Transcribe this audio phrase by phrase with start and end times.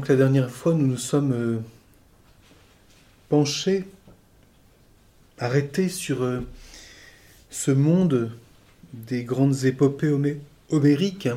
[0.00, 1.58] Donc la dernière fois, nous nous sommes euh,
[3.28, 3.84] penchés,
[5.38, 6.40] arrêtés sur euh,
[7.50, 8.30] ce monde
[8.94, 10.10] des grandes épopées
[10.70, 11.28] homériques.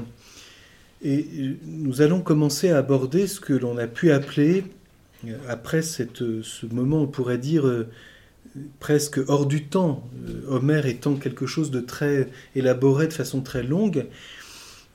[1.02, 4.64] Et euh, nous allons commencer à aborder ce que l'on a pu appeler,
[5.50, 7.66] après ce moment, on pourrait dire,
[8.80, 10.10] presque hors du temps,
[10.48, 14.06] Homère étant quelque chose de très élaboré de façon très longue,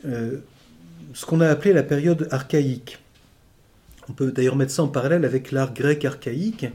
[0.04, 2.98] ce qu'on a appelé la période archaïque.
[4.08, 6.66] On peut d'ailleurs mettre ça en parallèle avec l'art grec archaïque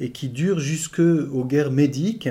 [0.00, 2.28] et qui dure jusqu'aux guerres médiques,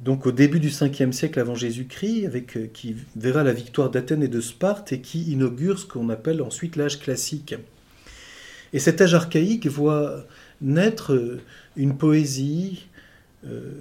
[0.00, 4.28] donc au début du 5e siècle avant Jésus-Christ, euh, qui verra la victoire d'Athènes et
[4.28, 7.54] de Sparte et qui inaugure ce qu'on appelle ensuite l'âge classique.
[8.72, 10.24] Et cet âge archaïque voit
[10.60, 11.40] naître euh,
[11.76, 12.86] une poésie,
[13.46, 13.72] euh,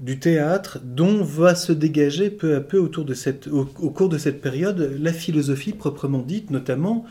[0.00, 4.96] du théâtre dont va se dégager peu à peu cette, au, cours de cette période
[5.00, 7.04] la philosophie proprement dite, notamment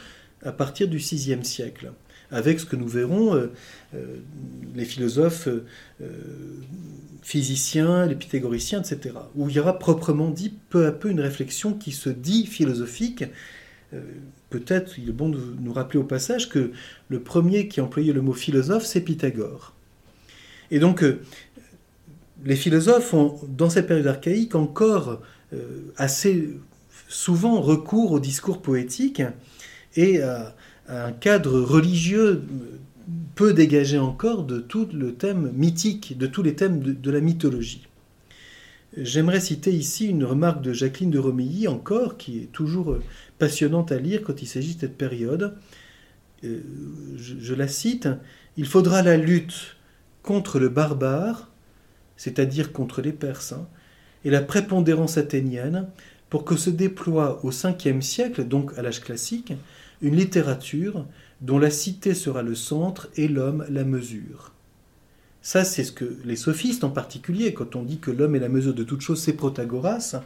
[0.44, 1.92] à partir du VIe siècle
[2.31, 3.47] avec ce que nous verrons, euh,
[3.95, 4.17] euh,
[4.75, 6.09] les philosophes euh,
[7.22, 11.73] physiciens, les pythagoriciens, etc., où il y aura proprement dit peu à peu une réflexion
[11.73, 13.25] qui se dit philosophique.
[14.50, 16.72] Peut-être, il est bon de nous rappeler au passage que
[17.08, 19.73] le premier qui a employé le mot philosophe, c'est Pythagore.
[20.72, 21.05] Et donc,
[22.44, 25.22] les philosophes ont, dans cette période archaïque, encore
[25.95, 26.50] assez
[27.08, 29.21] souvent recours au discours poétique
[29.95, 30.54] et à,
[30.87, 32.43] un cadre religieux
[33.36, 37.87] peu dégagé encore de tout le thème mythique, de tous les thèmes de, la mythologie.
[38.97, 42.97] J'aimerais citer ici une remarque de Jacqueline de Romilly encore, qui est toujours
[43.37, 45.55] passionnante à lire quand il s'agit de cette période.
[46.43, 46.61] Euh,
[47.17, 48.09] je, la cite,
[48.58, 49.77] Il faudra la lutte
[50.23, 51.52] contre le barbare,
[52.15, 53.67] c'est-à-dire contre les Perses, hein,
[54.26, 55.87] et la prépondérance athénienne,
[56.30, 59.53] pour que se déploie au 5e siècle, donc à l'âge classique,
[60.02, 61.05] une littérature
[61.41, 64.52] dont la cité sera le centre et l'homme la mesure.
[65.41, 68.49] Ça, c'est ce que les sophistes en particulier, quand on dit que l'homme est la
[68.49, 70.21] mesure de toute chose, c'est Protagoras,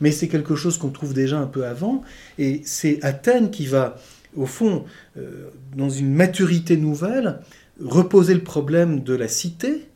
[0.00, 2.02] mais c'est quelque chose qu'on trouve déjà un peu avant,
[2.38, 3.96] et c'est Athènes qui va,
[4.34, 4.84] au fond,
[5.18, 7.38] euh, dans une maturité nouvelle,
[7.82, 9.86] reposer le problème de la cité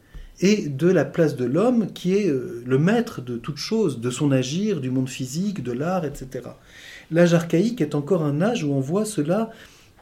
[0.41, 4.11] et de la place de l'homme qui est euh, le maître de toute chose, de
[4.11, 6.43] son agir, du monde physique, de l'art, etc
[7.11, 9.51] l'âge archaïque est encore un âge où on voit cela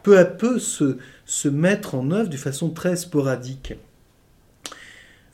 [0.02, 3.74] peu à peu se, mettre en œuvre de façon très sporadique.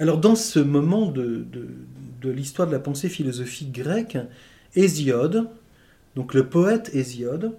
[0.00, 1.46] Alors dans ce moment de,
[2.24, 4.18] l'histoire de la pensée philosophique grecque,
[4.74, 5.48] Hésiode,
[6.16, 7.52] donc le poète Hésiode,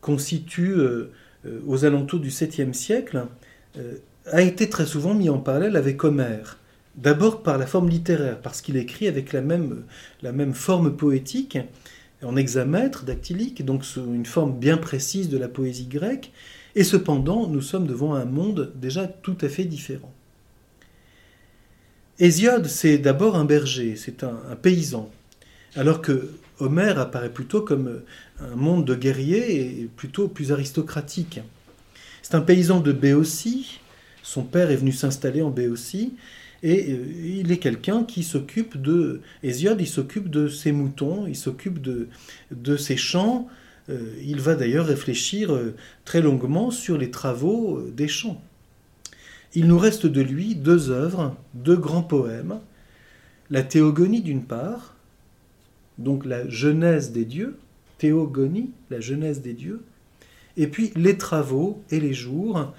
[0.00, 1.10] constitue euh,
[1.44, 3.26] euh, aux alentours du 7e siècle,
[3.76, 3.96] euh,
[4.26, 6.58] a été très souvent mis en parallèle avec Homère.
[6.96, 11.58] D'abord par la forme littéraire, parce qu'il écrit avec la même forme poétique,
[12.22, 16.32] en hexamètre dactylique, donc une forme bien précise de la poésie grecque,
[16.74, 20.12] et cependant nous sommes devant un monde déjà tout à fait différent.
[22.18, 25.10] Hésiode, c'est d'abord un berger, c'est un, paysan,
[25.74, 28.00] alors que Homère apparaît plutôt comme
[28.40, 31.40] un monde de guerriers et plutôt plus aristocratique.
[32.22, 33.80] C'est un paysan de Béotie,
[34.22, 36.14] son père est venu s'installer en Béotie,
[36.62, 37.04] et euh,
[37.38, 39.20] il est quelqu'un qui s'occupe de...
[39.42, 42.08] Hésiode, il s'occupe de ses moutons, il s'occupe de,
[42.50, 43.48] de ses champs.
[43.88, 45.74] Euh, il va d'ailleurs réfléchir euh,
[46.04, 48.42] très longuement sur les travaux des champs.
[49.54, 52.60] Il nous reste de lui deux œuvres, deux grands poèmes.
[53.48, 54.96] La Théogonie d'une part,
[55.98, 57.56] donc la Genèse des dieux,
[57.98, 59.82] Théogonie, la Genèse des dieux,
[60.56, 62.74] et puis les travaux et les jours,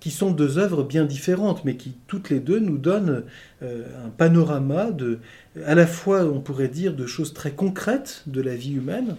[0.00, 3.22] qui sont deux œuvres bien différentes, mais qui toutes les deux nous donnent
[3.62, 5.18] euh, un panorama de,
[5.64, 9.16] à la fois, on pourrait dire, de choses très concrètes de la vie humaine.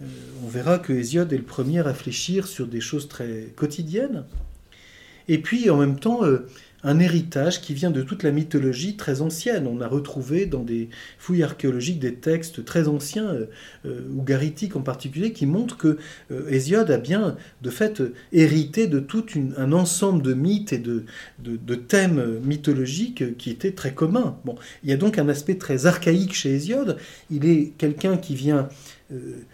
[0.00, 0.06] Euh,
[0.44, 4.24] on verra que Hésiode est le premier à réfléchir sur des choses très quotidiennes.
[5.26, 6.20] Et puis, en même temps,
[6.84, 9.66] un héritage qui vient de toute la mythologie très ancienne.
[9.66, 10.88] On a retrouvé dans des
[11.18, 13.36] fouilles archéologiques des textes très anciens,
[13.84, 15.98] euh, ougaritiques en particulier, qui montrent que
[16.30, 18.02] euh, Hésiode a bien, de fait,
[18.32, 19.26] hérité de tout
[19.56, 21.04] un ensemble de mythes et de,
[21.74, 24.38] thèmes mythologiques qui étaient très communs.
[24.82, 26.96] Il y a donc un aspect très archaïque chez Hésiode.
[27.30, 28.68] Il est quelqu'un qui vient
[29.12, 29.44] euh,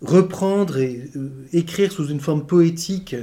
[0.00, 1.10] reprendre et
[1.52, 3.16] écrire sous une forme poétique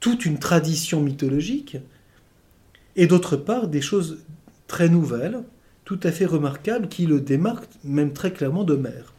[0.00, 1.78] toute une tradition mythologique
[2.96, 4.18] et d'autre part des choses
[4.66, 5.42] très nouvelles,
[5.84, 9.12] tout à fait remarquables, qui le démarquent même très clairement d'Homère.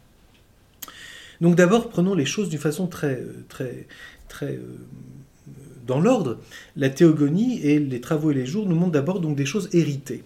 [1.40, 3.88] Donc d'abord, prenons les choses d'une façon très, très,
[4.28, 4.78] très euh,
[5.86, 6.40] dans l'ordre.
[6.76, 10.24] La théogonie et les travaux et les jours nous montrent d'abord donc des choses héritées.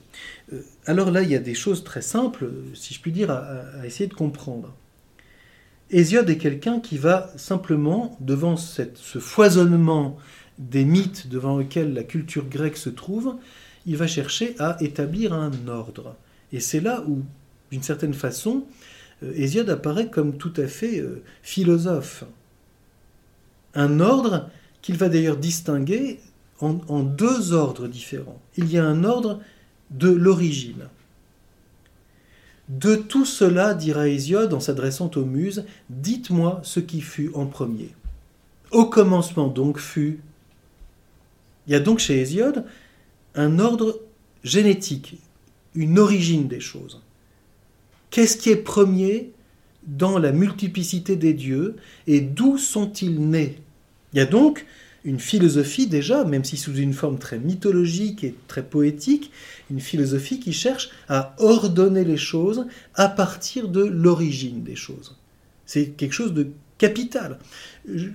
[0.53, 3.85] Euh, alors là, il y a des choses très simples, si je puis dire, à,
[3.85, 4.73] essayer de comprendre.
[5.89, 10.17] Hésiode est quelqu'un qui va simplement, devant ce foisonnement
[10.61, 13.35] des mythes devant lesquels la culture grecque se trouve,
[13.85, 16.15] il va chercher à établir un ordre.
[16.53, 17.23] Et c'est là où,
[17.71, 18.65] d'une certaine façon,
[19.23, 22.23] euh, Hésiode apparaît comme tout à fait euh, philosophe.
[23.73, 24.49] Un ordre
[24.81, 26.19] qu'il va d'ailleurs distinguer
[26.59, 28.39] en, en, deux ordres différents.
[28.57, 29.39] Il y a un ordre
[29.89, 30.87] de l'origine.
[32.69, 37.89] De tout cela, dira Hésiode en s'adressant aux muses, dites-moi ce qui fut en premier.
[38.71, 40.21] Au commencement donc fut
[41.71, 42.65] il y a donc chez Hésiode
[43.33, 44.01] un ordre
[44.43, 45.15] génétique,
[45.73, 47.01] une origine des choses.
[48.09, 49.31] Qu'est-ce qui est premier
[49.87, 51.77] dans la multiplicité des dieux
[52.07, 53.61] et d'où sont-ils nés?
[54.11, 54.65] Il y a donc
[55.05, 59.31] une philosophie déjà, même si sous une forme très mythologique et très poétique,
[59.69, 65.15] une philosophie qui cherche à ordonner les choses à partir de l'origine des choses.
[65.65, 66.49] C'est quelque chose de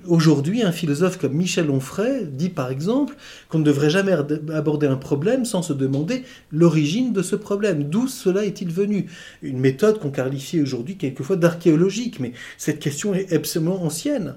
[0.06, 3.16] Aujourd'hui, un philosophe comme Michel Onfray dit par exemple
[3.48, 4.12] qu'on ne devrait jamais
[4.52, 7.84] aborder un problème sans se demander l'origine de ce problème.
[7.84, 9.10] D'où cela est-il venu?
[9.42, 14.36] Une méthode qu'on qualifie aujourd'hui quelquefois d'archéologique, mais cette question est absolument ancienne.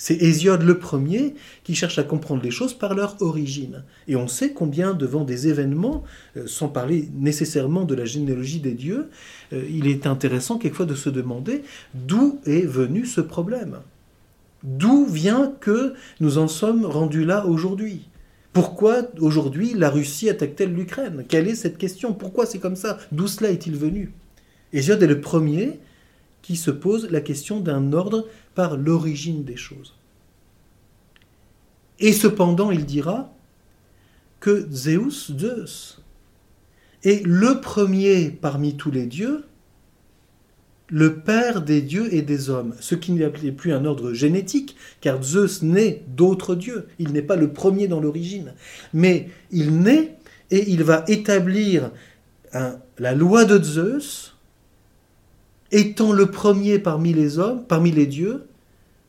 [0.00, 1.34] C'est Hésiode le premier
[1.64, 3.82] qui cherche à comprendre les choses par leur origine.
[4.06, 6.04] Et on sait combien devant des événements,
[6.36, 9.08] euh, sans parler nécessairement de la généalogie des dieux,
[9.52, 11.62] euh, il est intéressant quelquefois de se demander
[11.94, 13.78] d'où est venu ce problème.
[14.62, 18.08] D'où vient que nous en sommes rendus là aujourd'hui?
[18.52, 21.24] Pourquoi aujourd'hui la Russie attaque-t-elle l'Ukraine?
[21.28, 22.12] Quelle est cette question?
[22.12, 22.98] Pourquoi c'est comme ça?
[23.10, 24.12] D'où cela est-il venu?
[24.72, 25.80] Hésiode est le premier
[26.42, 28.26] qui se pose la question d'un ordre
[28.66, 29.94] l'origine des choses.
[32.00, 33.32] Et cependant, il dira
[34.40, 36.02] que Zeus, Zeus,
[37.04, 39.44] est le premier parmi tous les dieux,
[40.88, 45.22] le père des dieux et des hommes, ce qui n'est plus un ordre génétique, car
[45.22, 48.54] Zeus naît d'autres dieux, il n'est pas le premier dans l'origine,
[48.94, 50.16] mais il naît
[50.50, 51.90] et il va établir
[52.52, 54.37] la loi de Zeus,
[55.72, 58.46] étant le premier parmi les hommes, parmi les dieux,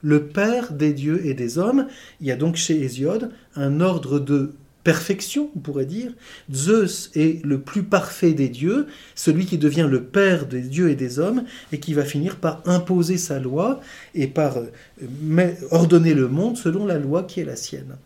[0.01, 1.87] le Père des dieux et des hommes.
[2.21, 4.53] Il y a donc chez Hésiode un ordre de
[4.83, 6.13] perfection, on pourrait dire.
[6.51, 10.95] Zeus est le plus parfait des dieux, celui qui devient le Père des dieux et
[10.95, 13.81] des hommes, et qui va finir par imposer sa loi
[14.15, 17.97] et par euh, ordonner le monde selon la loi qui est la sienne.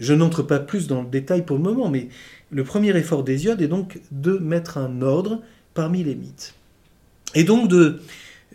[0.00, 2.08] Je n'entre pas plus dans le détail pour le moment, mais
[2.50, 5.42] le premier effort d'Hésiode est donc de mettre un ordre
[5.74, 6.54] parmi les mythes.
[7.34, 8.00] Et donc de,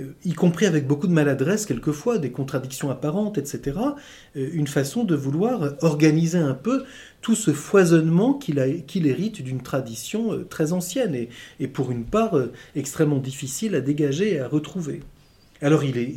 [0.01, 3.77] euh, y compris avec beaucoup de maladresse quelquefois, des contradictions apparentes, etc.,
[4.35, 6.83] euh, une façon de vouloir organiser un peu
[7.21, 11.15] tout ce foisonnement qu'il hérite d'une tradition euh, très ancienne
[11.59, 12.35] et, pour une part
[12.75, 15.01] extrêmement difficile à dégager et à retrouver.
[15.59, 16.13] Alors il est,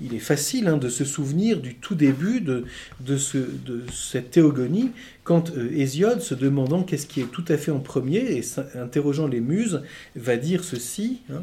[0.00, 2.64] il est, facile hein, de se souvenir du tout début de,
[3.00, 4.92] de, ce, de cette théogonie,
[5.24, 8.44] quand Hésiode, se demandant qu'est-ce qui est tout à fait en premier, et
[8.78, 9.82] interrogeant les muses,
[10.14, 11.22] va dire ceci.
[11.32, 11.42] Hein,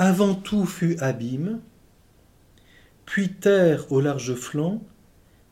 [0.00, 1.58] Avant tout fut abîme,
[3.04, 4.80] puis terre au large flanc,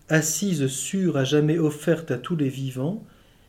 [0.09, 3.03] assise sûre à jamais offerte à tous les vivants,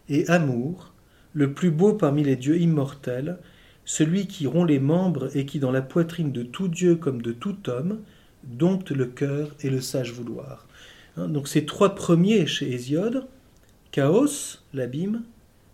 [0.10, 0.96] et amour,
[1.34, 3.38] le plus beau parmi les dieux immortels,
[3.86, 7.32] celui qui rompt les membres et qui dans la poitrine de tout Dieu comme de
[7.32, 8.00] tout homme,
[8.44, 10.68] dompte le cœur et le sage vouloir.
[11.16, 13.28] Hein, donc ces trois premiers chez Hésiode,
[13.92, 15.22] Chaos, l'abîme,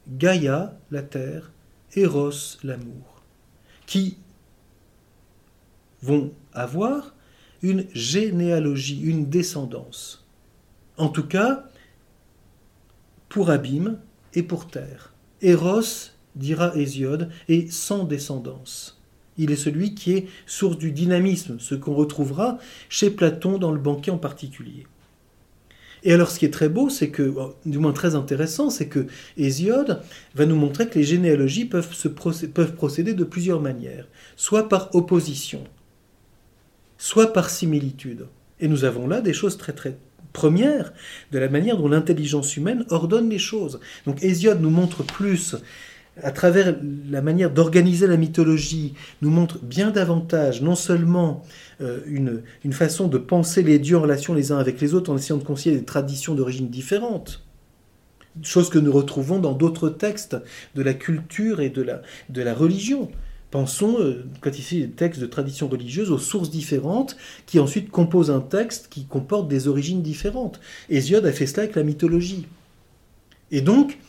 [0.10, 1.54] Gaïa, la terre,
[1.96, 3.24] Eros, l'amour,
[3.86, 4.18] qui
[6.04, 7.16] vont avoir
[7.62, 10.28] une généalogie, une descendance.
[10.98, 11.64] En tout cas,
[13.30, 14.00] pour abîme
[14.34, 15.14] et pour terre.
[15.42, 19.02] Eros, dira Hésiode, est sans descendance.
[19.38, 23.80] Il est celui qui est source du dynamisme, ce qu'on retrouvera chez Platon dans le
[23.80, 24.86] banquet en particulier.
[26.04, 28.88] Et alors, ce qui est très beau, c'est que, oh, du moins très intéressant, c'est
[28.88, 29.08] que
[29.38, 30.02] Hésiode
[30.36, 34.94] va nous montrer que les généalogies peuvent, se peuvent procéder de plusieurs manières, soit par
[34.96, 35.64] opposition,
[37.04, 38.28] soit par similitude.
[38.62, 39.98] Et nous avons là des choses très très
[40.32, 40.94] premières
[41.34, 43.82] de la manière dont l'intelligence humaine ordonne les choses.
[44.06, 45.58] Donc Hésiode nous montre plus
[46.24, 46.78] à travers
[47.10, 51.44] la manière d'organiser la mythologie, nous montre bien davantage non seulement
[51.82, 55.12] euh, une, une, façon de penser les dieux en relation les uns avec les autres
[55.12, 57.44] en essayant de concilier des traditions d'origine différentes,
[58.44, 60.38] chose que nous retrouvons dans d'autres textes
[60.74, 63.12] de la culture et de la, de la religion.
[63.54, 68.32] Pensons, euh, quand ici des textes de tradition religieuse, aux sources différentes qui ensuite composent
[68.32, 70.60] un texte qui comporte des origines différentes.
[70.90, 72.48] Hésiode a fait cela avec la mythologie.
[73.52, 74.00] Et donc,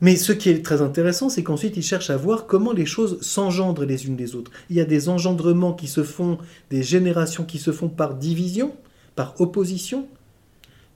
[0.00, 3.20] mais ce qui est très intéressant, c'est qu'ensuite il cherche à voir comment les choses
[3.22, 4.52] s'engendrent les unes des autres.
[4.70, 6.38] Il y a des engendrements qui se font,
[6.70, 8.76] des générations qui se font par division,
[9.16, 10.06] par opposition.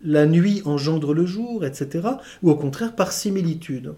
[0.01, 2.07] La nuit engendre le jour, etc.
[2.45, 3.95] Ou au contraire par similitude.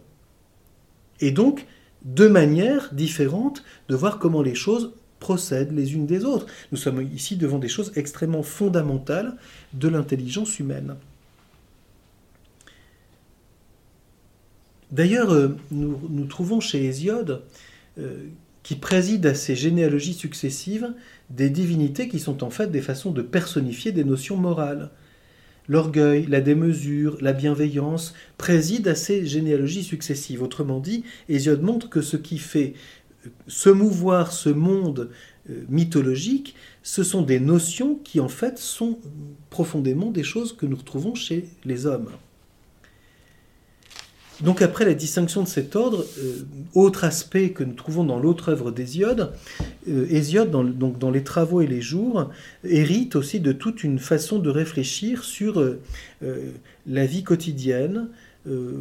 [1.21, 1.67] Et donc,
[2.04, 6.47] deux manières différentes de voir comment les choses procèdent les unes des autres.
[6.73, 9.37] Nous sommes ici devant des choses extrêmement fondamentales
[9.75, 10.97] de l'intelligence humaine.
[14.90, 17.42] D'ailleurs, euh, nous, trouvons chez Hésiode,
[17.99, 18.25] euh,
[18.62, 20.92] qui préside à ces généalogies successives,
[21.28, 24.90] des divinités qui sont en fait des façons de personnifier des notions morales.
[25.71, 30.43] L'orgueil, la démesure, la bienveillance président à ces généalogies successives.
[30.43, 32.75] Autrement dit, Hésiode montre que ce qui fait
[33.25, 35.11] euh, se mouvoir ce monde
[35.69, 38.99] mythologique, ce sont des notions qui en fait sont
[39.49, 42.11] profondément des choses que nous retrouvons chez les hommes.
[44.43, 48.50] Donc après la distinction de cet ordre, euh, autre aspect que nous trouvons dans l'autre
[48.50, 52.31] œuvre d'Hésiode, euh, Hésiode, dans, donc dans les travaux et les jours,
[52.65, 55.81] hérite aussi de toute une façon de réfléchir sur euh,
[56.87, 58.09] la vie quotidienne,
[58.47, 58.73] euh,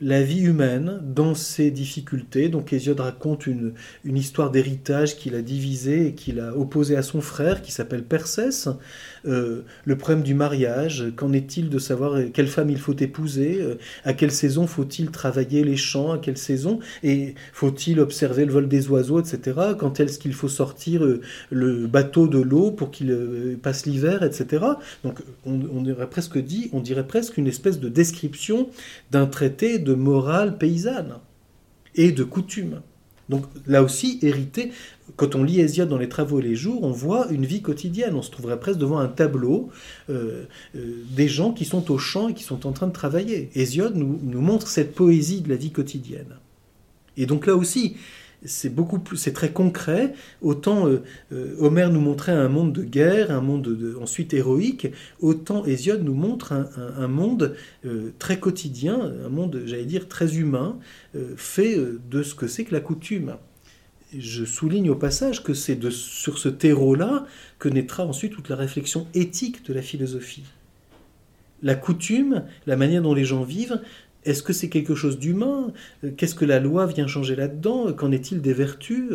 [0.00, 2.48] la vie humaine dans ses difficultés.
[2.48, 7.02] Donc Hésiode raconte une, une histoire d'héritage qu'il a divisé et qu'il a opposé à
[7.02, 8.68] son frère qui s'appelle Persès.
[9.26, 13.76] Euh, le problème du mariage, qu'en est-il de savoir quelle femme il faut épouser, euh,
[14.04, 18.68] à quelle saison faut-il travailler les champs, à quelle saison, et faut-il observer le vol
[18.68, 19.58] des oiseaux, etc.
[19.78, 21.02] Quand est-ce qu'il faut sortir
[21.50, 24.64] le bateau de l'eau pour qu'il passe l'hiver, etc.
[25.04, 28.68] Donc on, on presque dit, on dirait presque une espèce de description
[29.10, 31.14] d'un traité de morale paysanne
[31.94, 32.80] et de coutume.
[33.32, 34.72] Donc là aussi, hérité,
[35.16, 38.14] quand on lit Hésiode dans les travaux et les jours, on voit une vie quotidienne.
[38.14, 39.70] On se trouverait presque devant un tableau
[40.10, 40.44] euh,
[40.76, 43.48] euh, des gens qui sont au champ et qui sont en train de travailler.
[43.54, 46.36] Hésiode nous, nous montre cette poésie de la vie quotidienne.
[47.16, 47.96] Et donc là aussi,
[48.44, 50.14] c'est beaucoup plus, c'est très concret.
[50.40, 54.88] Autant euh, euh, Homère nous montrait un monde de guerre, un monde ensuite héroïque,
[55.20, 60.78] autant Hésiode nous montre un, monde euh, très quotidien, un monde, j'allais dire, très humain,
[61.36, 61.76] fait
[62.10, 63.36] de ce que c'est que la coutume.
[64.16, 67.26] Je souligne au passage que c'est sur ce terreau-là
[67.58, 70.44] que naîtra ensuite toute la réflexion éthique de la philosophie.
[71.62, 73.80] La coutume, la manière dont les gens vivent,
[74.24, 75.72] est-ce que c'est quelque chose d'humain?
[76.16, 77.92] Qu'est-ce que la loi vient changer là-dedans?
[77.92, 79.10] Qu'en est-il des vertus?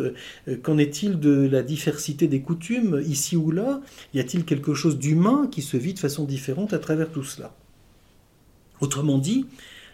[0.62, 3.80] Qu'en est-il de la diversité des coutumes, ici ou là
[4.12, 7.54] Y a-t-il quelque chose d'humain qui se vit de façon différente à travers tout cela?
[8.80, 9.46] Autrement dit,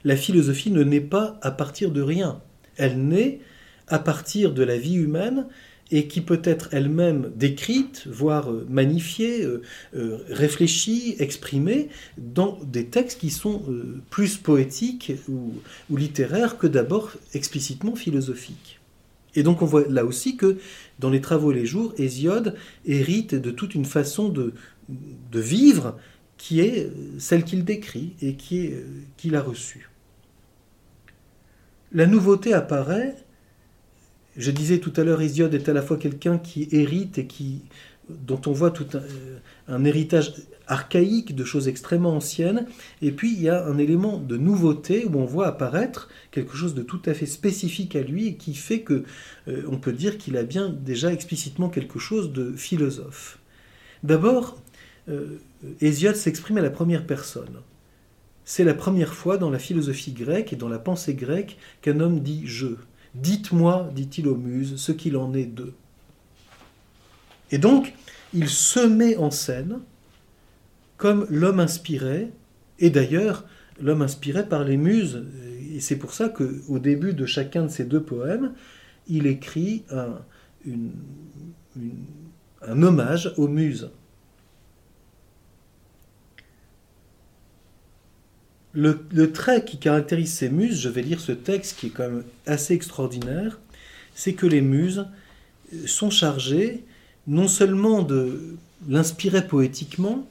[0.04, 2.40] la philosophie ne naît pas à partir de rien.
[2.76, 3.40] Elle naît
[3.87, 5.47] à partir de la vie humaine
[5.91, 9.62] et qui peut être elle-même décrite, voire euh, magnifiée, euh,
[9.95, 13.62] euh, réfléchie, exprimée dans des textes qui sont
[14.11, 15.53] plus poétiques ou,
[15.97, 18.81] littéraires que d'abord explicitement philosophiques.
[19.35, 20.59] Et donc on voit là aussi que
[21.00, 24.55] dans les travaux et les jours, Hésiode hérite de toute une façon de,
[24.88, 25.99] de vivre
[26.38, 29.91] qui est celle qu'il décrit et qu'il a reçue.
[31.93, 33.17] La nouveauté apparaît
[34.37, 37.62] je disais tout à l'heure, Hésiode est à la fois quelqu'un qui hérite et qui,
[38.09, 38.87] dont on voit tout
[39.69, 40.35] un, héritage
[40.67, 42.67] archaïque de choses extrêmement anciennes,
[43.03, 46.75] et puis il y a un élément de nouveauté où on voit apparaître quelque chose
[46.75, 49.05] de tout à fait spécifique à lui et qui fait que
[49.49, 53.38] euh, on peut dire qu'il a bien déjà explicitement quelque chose de philosophe.
[54.03, 54.59] D'abord,
[55.09, 55.38] euh,
[55.81, 57.61] Hésiode s'exprime à la première personne.
[58.45, 62.21] C'est la première fois dans la philosophie grecque et dans la pensée grecque qu'un homme
[62.21, 62.76] dit je.
[63.14, 65.75] Dites-moi, dit-il aux muses, ce qu'il en est d'eux.
[67.50, 67.94] Et donc,
[68.33, 69.80] il se met en scène
[70.97, 72.30] comme l'homme inspiré,
[72.78, 73.44] et d'ailleurs,
[73.80, 75.25] l'homme inspiré par les muses.
[75.73, 78.52] Et c'est pour ça qu'au début de chacun de ces deux poèmes,
[79.06, 79.85] il écrit
[82.62, 83.90] un hommage aux muses.
[88.75, 92.25] Le, trait qui caractérise ces muses, je vais lire ce texte qui est quand même
[92.47, 93.61] assez extraordinaire,
[94.14, 95.07] c'est que les muses
[95.87, 96.85] sont chargées
[97.26, 98.57] non seulement de
[98.88, 100.26] l'inspirer poétiquement,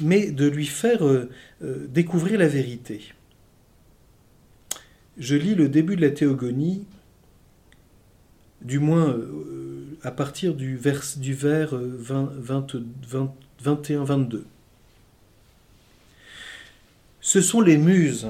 [0.00, 1.28] mais de lui faire euh,
[1.62, 3.02] euh, découvrir la vérité.
[5.18, 6.86] Je lis le début de la théogonie,
[8.62, 14.44] du moins euh, à partir du vers, du vers 21-22.
[17.30, 18.28] Ce sont les muses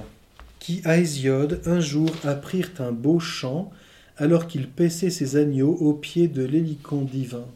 [0.58, 3.70] qui, à Hésiode, un jour apprirent un beau chant
[4.16, 7.46] alors qu'il paissait ses agneaux au pied de l'hélicon divin.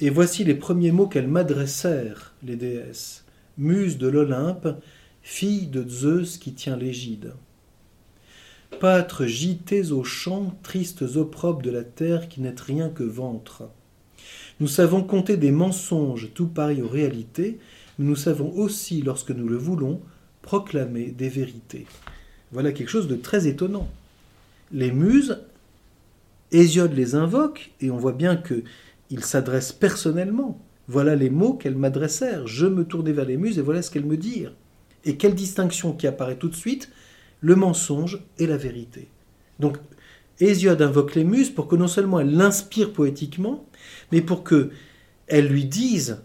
[0.00, 3.26] Et voici les premiers mots qu'elles m'adressèrent, les déesses.
[3.58, 4.66] Muses de l'Olympe,
[5.22, 7.34] fille de Zeus qui tient l'égide.
[8.80, 13.70] Pâtres gités aux champs, tristes opprobes de la terre qui n'êtes rien que ventre.
[14.58, 17.60] Nous savons compter des mensonges tout pareils aux réalités,
[17.98, 20.00] nous savons aussi, lorsque nous le voulons,
[20.42, 21.86] proclamer des vérités.
[22.52, 23.88] Voilà quelque chose de très étonnant.
[24.72, 25.40] Les muses,
[26.50, 30.58] Hésiode les invoque, et on voit bien qu'il s'adresse personnellement.
[30.86, 32.46] Voilà les mots qu'elles m'adressèrent.
[32.46, 34.54] Je me tournai vers les muses et voilà ce qu'elles me dirent.
[35.04, 36.90] Et quelle distinction qui apparaît tout de suite
[37.40, 39.08] Le mensonge et la vérité.
[39.58, 39.76] Donc,
[40.40, 43.66] Hésiode invoque les muses pour que non seulement elles l'inspirent poétiquement,
[44.12, 44.70] mais pour que
[45.26, 46.22] elles lui disent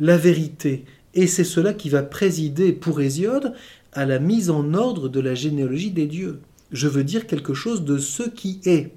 [0.00, 0.84] la vérité.
[1.14, 3.54] Et c'est cela qui va présider pour Hésiode
[3.92, 6.40] à la mise en ordre de la généalogie des dieux.
[6.70, 8.92] Je veux dire quelque chose de ce qui est.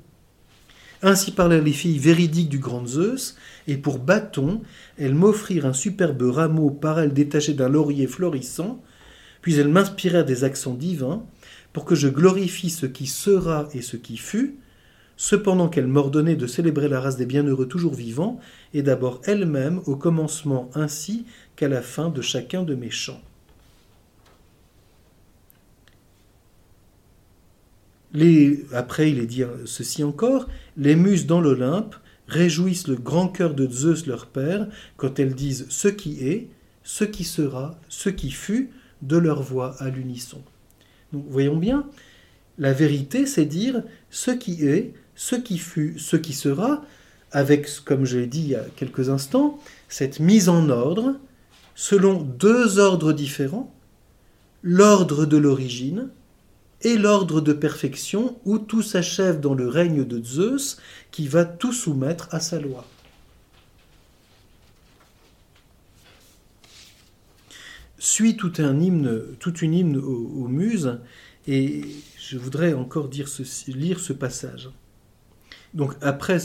[1.03, 3.35] Ainsi parlaient les filles véridiques du grand Zeus,
[3.67, 4.61] et pour bâton,
[4.97, 8.83] elles m'offrirent un superbe rameau par elles détaché d'un laurier florissant,
[9.41, 11.23] puis elles m'inspirèrent des accents divins,
[11.73, 14.57] pour que je glorifie ce qui sera et ce qui fut,
[15.21, 18.39] cependant qu'elle m'ordonnait de célébrer la race des bienheureux toujours vivants,
[18.73, 23.21] et d'abord elle-même au commencement ainsi qu'à la fin de chacun de mes chants.
[28.73, 31.95] Après, il est dit ceci encore les muses dans l'Olympe
[32.27, 36.47] réjouissent le grand cœur de Zeus leur père quand elles disent ce qui est,
[36.81, 38.71] ce qui sera, ce qui fut,
[39.03, 40.41] de leur voix à l'unisson.
[41.11, 41.85] Voyons bien,
[42.57, 46.83] la vérité, c'est dire ce qui est, ce qui fut, ce qui sera,
[47.31, 51.15] avec, comme je l'ai dit il y a quelques instants, cette mise en ordre
[51.75, 53.71] selon deux ordres différents,
[54.63, 56.09] l'ordre de l'origine
[56.81, 60.77] et l'ordre de perfection où tout s'achève dans le règne de Zeus
[61.11, 62.87] qui va tout soumettre à sa loi.
[67.99, 70.97] Suit tout un hymne, toute une hymne aux, muses,
[71.45, 71.83] et
[72.19, 74.71] je voudrais encore lire ce passage.
[75.73, 76.37] Donc après,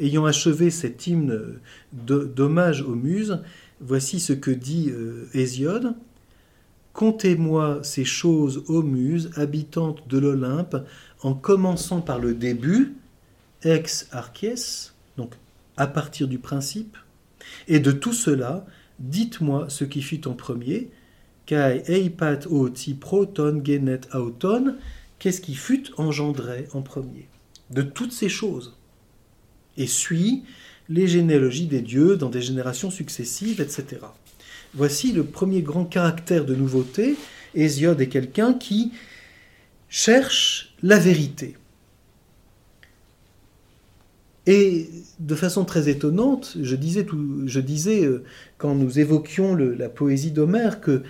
[0.00, 1.58] ayant achevé cet hymne
[1.92, 3.40] d'hommage aux muses,
[3.80, 5.94] voici ce que dit euh, Hésiode.
[6.92, 10.76] Contez-moi ces choses, ô muses, habitantes de l'Olympe,
[11.22, 12.94] en commençant par le début,
[13.62, 15.34] ex archies, donc
[15.76, 16.96] à partir du principe,
[17.66, 18.64] et de tout cela,
[19.00, 20.90] dites-moi ce qui fut en premier,
[21.46, 24.76] kai eipat oti proton genet auton,
[25.18, 27.28] qu'est-ce qui fut engendré en premier?
[27.70, 28.76] De toutes ces choses,
[29.76, 30.44] et suit
[30.88, 34.02] les généalogies des dieux dans des générations successives, etc.
[34.74, 37.16] Voici le premier grand caractère de nouveauté.
[37.54, 38.92] Hésiode est quelqu'un qui
[39.88, 41.56] cherche la vérité.
[44.46, 47.06] Et de façon très étonnante, je disais,
[47.46, 48.24] je disais euh,
[48.58, 51.02] quand nous évoquions la poésie d'Homère que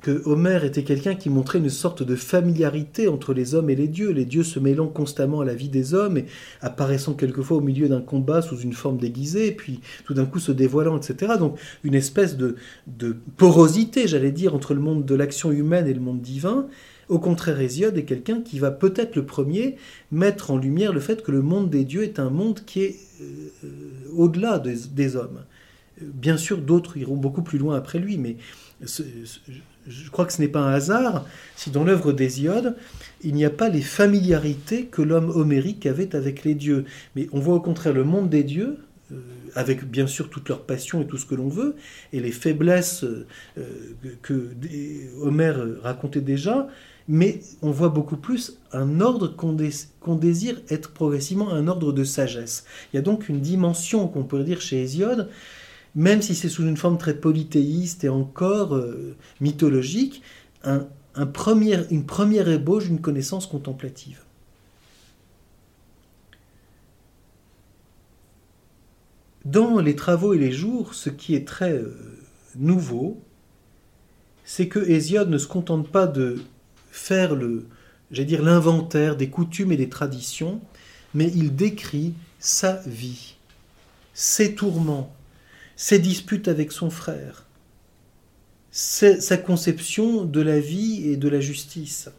[0.00, 3.88] que Homère était quelqu'un qui montrait une sorte de familiarité entre les hommes et les
[3.88, 6.26] dieux, les dieux se mêlant constamment à la vie des hommes et
[6.60, 10.52] apparaissant quelquefois au milieu d'un combat sous une forme déguisée, puis tout d'un coup se
[10.52, 11.32] dévoilant, etc.
[11.38, 12.56] Donc une espèce de,
[13.36, 16.66] porosité, j'allais dire, entre le monde de l'action humaine et le monde divin.
[17.08, 19.76] Au contraire, Hésiode est quelqu'un qui va peut-être le premier
[20.12, 22.96] mettre en lumière le fait que le monde des dieux est un monde qui est
[23.20, 23.68] euh,
[24.14, 25.40] au-delà des, des hommes.
[26.00, 28.36] Bien sûr, d'autres iront beaucoup plus loin après lui, mais
[29.88, 32.76] je crois que ce n'est pas un hasard si dans l'œuvre d'Hésiode,
[33.22, 36.84] il n'y a pas les familiarités que l'homme homérique avait avec les dieux.
[37.16, 38.78] Mais on voit au contraire le monde des dieux,
[39.12, 39.16] euh,
[39.54, 41.74] avec bien sûr toute leur passion et tout ce que l'on veut,
[42.12, 43.26] et les faiblesses euh,
[44.22, 44.50] que
[45.20, 46.68] Homère racontait déjà,
[47.08, 52.66] mais on voit beaucoup plus un ordre qu'on désire être progressivement un ordre de sagesse.
[52.92, 55.30] Il y a donc une dimension qu'on pourrait dire chez Hésiode
[55.98, 60.22] même si c'est sous une forme très polythéiste et encore euh, mythologique,
[60.62, 60.86] un,
[61.90, 64.22] une première ébauche d'une connaissance contemplative.
[69.44, 71.96] Dans les travaux et les jours, ce qui est très euh,
[72.54, 73.20] nouveau,
[74.44, 76.40] c'est que Hésiode ne se contente pas de
[76.92, 77.66] faire le,
[78.12, 80.60] dire l'inventaire des coutumes et des traditions,
[81.12, 83.34] mais il décrit sa vie,
[84.14, 85.12] ses tourments,
[85.78, 87.46] ses disputes avec son frère,
[88.72, 92.10] sa conception de la vie et de la justice,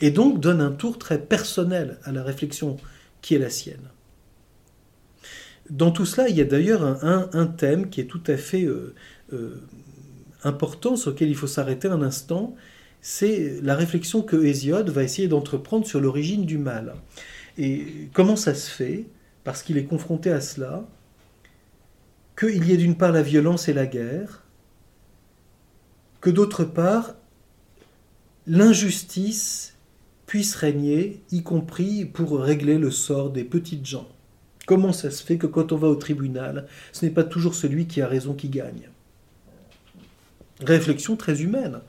[0.00, 2.78] et donc donne un tour très personnel à la réflexion
[3.20, 3.90] qui est la sienne.
[5.68, 8.94] Dans tout cela, il y a d'ailleurs un, thème qui est tout à fait euh,
[9.34, 9.60] euh,
[10.42, 12.56] important, sur lequel il faut s'arrêter un instant,
[13.02, 16.94] c'est la réflexion que Hésiode va essayer d'entreprendre sur l'origine du mal.
[17.58, 19.04] Et comment ça se fait?
[19.44, 20.86] Parce qu'il est confronté à cela,
[22.38, 24.42] qu'il y ait d'une part la violence et la guerre,
[26.20, 27.14] que d'autre part
[28.46, 29.74] l'injustice
[30.26, 34.08] puisse régner, y compris pour régler le sort des petites gens.
[34.66, 37.86] Comment ça se fait que quand on va au tribunal, ce n'est pas toujours celui
[37.86, 38.88] qui a raison qui gagne?
[40.60, 41.80] Réflexion très humaine.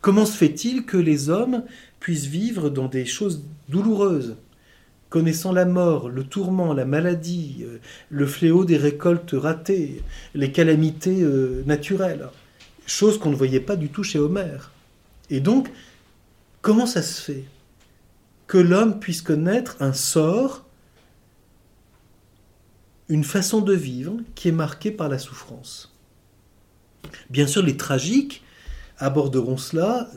[0.00, 1.64] Comment se fait-il que les hommes
[1.98, 4.36] puissent vivre dans des choses douloureuses?
[5.10, 10.02] Connaissant la mort, le tourment, la maladie, euh, le fléau des récoltes ratées,
[10.34, 12.28] les calamités euh, naturelles,
[12.86, 14.70] chose qu'on ne voyait pas du tout chez Homère.
[15.28, 15.70] Et donc,
[16.62, 17.44] comment ça se fait
[18.46, 20.64] que l'homme puisse connaître un sort,
[23.08, 25.92] une façon de vivre qui est marquée par la souffrance?
[27.30, 28.44] Bien sûr, les tragiques
[28.98, 30.08] aborderont cela.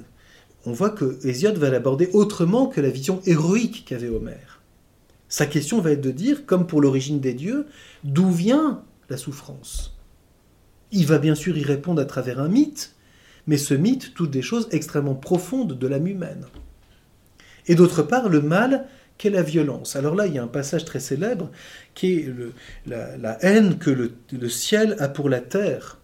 [0.66, 4.53] On voit que Hésiode va l'aborder autrement que la vision héroïque qu'avait Homère.
[5.34, 7.66] Sa question va être de dire, comme pour l'origine des dieux,
[8.04, 9.98] d'où vient la souffrance?
[10.92, 12.94] Il va bien sûr y répondre à travers un mythe,
[13.48, 16.46] mais ce mythe touche des choses extrêmement profondes de l'âme humaine.
[17.66, 18.86] Et d'autre part, le mal
[19.18, 19.96] qu'est la violence.
[19.96, 21.50] Alors là, il y a un passage très célèbre
[21.96, 22.36] qui est
[22.86, 25.98] la, haine que le, ciel a pour la terre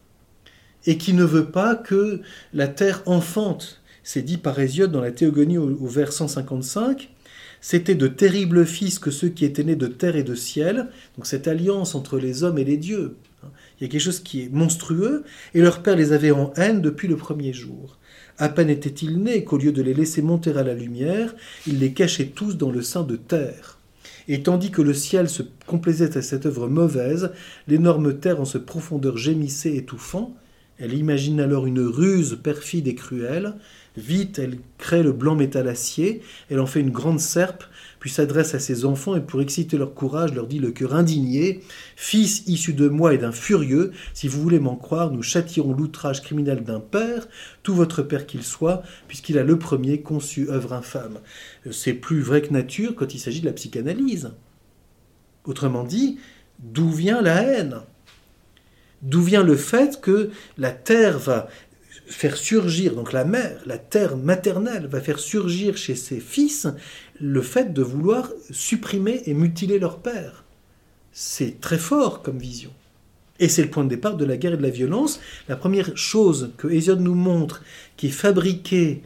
[0.88, 3.84] et qui ne veut pas que la terre enfante.
[4.02, 7.12] C'est dit par Hésiode dans la Théogonie au, au vers 155.
[7.62, 11.28] C'étaient de terribles fils que ceux qui étaient nés de terre et de ciel, donc
[11.28, 13.16] cette alliance entre les hommes et les dieux.
[13.80, 16.82] Il y a quelque chose qui est monstrueux, et leur père les avait en haine
[16.82, 17.98] depuis le premier jour.
[18.38, 21.36] À peine étaient-ils nés qu'au lieu de les laisser monter à la lumière,
[21.68, 23.78] ils les cachaient tous dans le sein de terre.
[24.28, 27.32] Et tandis que le ciel se complaisait à cette œuvre mauvaise,
[27.68, 30.36] l'énorme terre en ce profondeur gémissait étouffant.
[30.78, 33.56] Elle imagine alors une ruse perfide et cruelle,
[34.00, 37.66] Vite, elle crée le blanc métal-acier, elle en fait une grande serpe,
[38.00, 41.60] puis s'adresse à ses enfants et pour exciter leur courage leur dit le cœur indigné
[41.98, 46.22] Fils issu de moi et d'un furieux, si vous voulez m'en croire, nous châtirons l'outrage
[46.22, 47.28] criminel d'un père,
[47.62, 51.20] tout votre père qu'il soit, puisqu'il a le premier conçu œuvre infâme.
[51.72, 54.32] C'est plus vrai que nature quand il s'agit de la psychanalyse.
[55.44, 56.20] Autrement dit,
[56.60, 57.82] d'où vient la haine?
[59.02, 61.48] D'où vient le fait que la terre va
[62.10, 66.68] faire surgir, donc la mère, la terre maternelle, va faire surgir chez ses fils
[67.22, 70.44] le fait de vouloir supprimer et mutiler leur père.
[71.12, 72.72] C'est très fort comme vision.
[73.40, 75.22] Et c'est le point de départ de la guerre et de la violence.
[75.48, 77.64] La première chose que Hésiode nous montre,
[77.96, 79.02] qui est fabriquée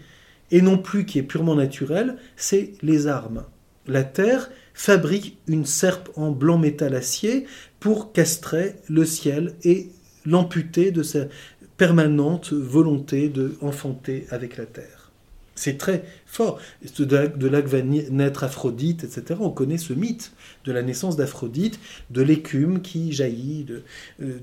[0.49, 3.43] et non plus qui est purement naturelle, c'est les armes.
[3.85, 7.45] La terre fabrique une serpe en blanc métal acier
[7.79, 9.89] pour castrer le ciel et
[10.25, 11.03] l'amputer de
[11.83, 15.11] permanente volonté de enfanter avec la terre.
[15.53, 16.59] C'est très fort.
[16.97, 19.37] De là, que va naître Aphrodite, etc.
[19.41, 20.31] On connaît ce mythe
[20.63, 21.77] de la naissance d'Aphrodite,
[22.09, 23.83] de l'écume qui jaillit de,
[24.21, 24.39] euh,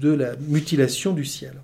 [0.00, 1.54] de la mutilation du ciel.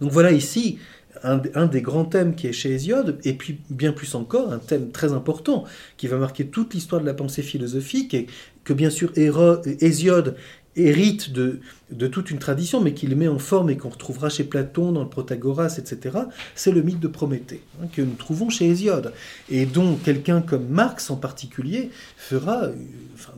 [0.00, 0.78] Donc voilà ici
[1.22, 4.58] un, un, des grands thèmes qui est chez Hésiode, et puis bien plus encore, un
[4.58, 5.64] thème très important
[5.98, 8.28] qui va marquer toute l'histoire de la pensée philosophique, et
[8.64, 10.36] que bien sûr Hésiode
[10.78, 11.60] hérite de,
[12.08, 15.08] toute une tradition, mais qu'il met en forme et qu'on retrouvera chez Platon, dans le
[15.08, 16.18] Protagoras, etc.,
[16.54, 19.12] c'est le mythe de Prométhée, hein, que nous trouvons chez Hésiode,
[19.50, 22.74] et dont quelqu'un comme Marx en particulier fera, euh,
[23.14, 23.32] enfin,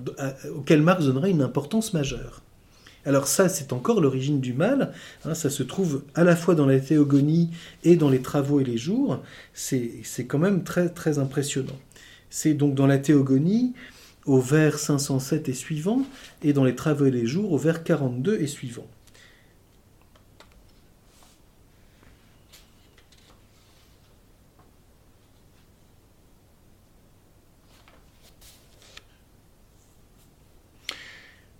[0.54, 2.42] auquel Marx donnera une importance majeure.
[3.06, 4.92] Alors ça, c'est encore l'origine du mal,
[5.24, 7.50] hein, ça se trouve à la fois dans la théogonie
[7.82, 9.22] et dans les travaux et les jours,
[9.54, 11.78] c'est quand même très, très impressionnant.
[12.28, 13.72] C'est donc dans la théogonie,
[14.26, 16.02] au vers 507 et suivant,
[16.42, 18.86] et dans les Travaux et les Jours au vers 42 et suivant.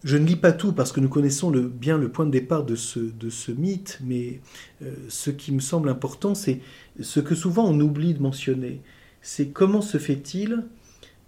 [0.03, 2.75] Je ne lis pas tout parce que nous connaissons bien le point de départ de
[2.75, 4.41] ce, de ce mythe, mais
[4.83, 6.61] euh, ce qui me semble important, c'est
[7.01, 8.81] ce que souvent on oublie de mentionner.
[9.21, 10.65] C'est comment se fait-il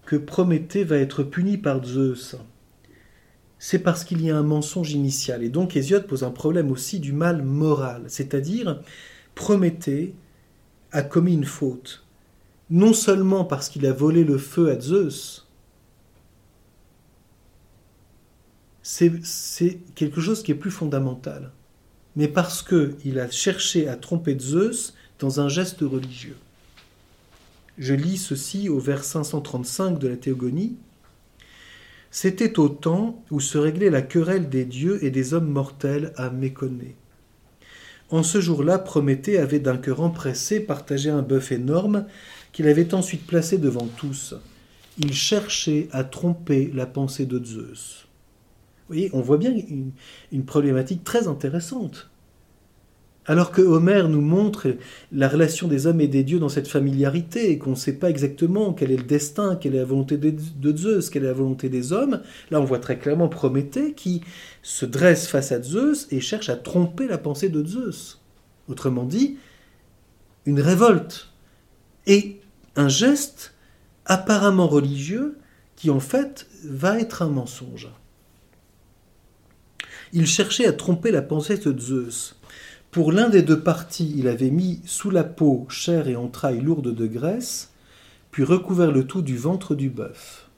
[0.04, 2.36] que Prométhée va être puni par Zeus
[3.64, 5.44] c'est parce qu'il y a un mensonge initial.
[5.44, 8.82] Et donc Hésiode pose un problème aussi du mal moral, c'est-à-dire
[9.36, 10.16] Prométhée
[10.90, 12.04] a commis une faute,
[12.70, 15.46] non seulement parce qu'il a volé le feu à Zeus,
[18.82, 21.52] c'est quelque chose qui est plus fondamental,
[22.16, 26.36] mais parce qu'il a cherché à tromper Zeus dans un geste religieux.
[27.78, 30.76] Je lis ceci au vers 535 de la Théogonie.
[32.10, 36.28] C'était au temps où se réglait la querelle des dieux et des hommes mortels à
[36.28, 36.94] méconner.
[38.10, 42.04] En ce jour-là, Prométhée avait d'un cœur empressé partagé un bœuf énorme
[42.52, 44.34] qu'il avait ensuite placé devant tous.
[44.98, 48.06] Il cherchait à tromper la pensée de Zeus.
[48.88, 49.54] Vous voyez, on voit bien
[50.30, 52.11] une problématique très intéressante.
[53.24, 54.76] Alors que Homère nous montre
[55.12, 58.10] la relation des hommes et des dieux dans cette familiarité et qu'on ne sait pas
[58.10, 61.68] exactement quel est le destin, quelle est la volonté de Zeus, quelle est la volonté
[61.68, 64.22] des hommes, là on voit très clairement Prométhée qui
[64.62, 68.20] se dresse face à Zeus et cherche à tromper la pensée de Zeus.
[68.68, 69.38] Autrement dit,
[70.44, 71.28] une révolte
[72.08, 72.40] et
[72.74, 73.54] un geste
[74.04, 75.38] apparemment religieux
[75.76, 77.88] qui en fait va être un mensonge.
[80.12, 82.36] Il cherchait à tromper la pensée de Zeus.
[82.92, 86.94] Pour l'un des deux parties, il avait mis sous la peau chair et entrailles lourdes
[86.94, 87.70] de graisse,
[88.30, 90.50] puis recouvert le tout du ventre du bœuf.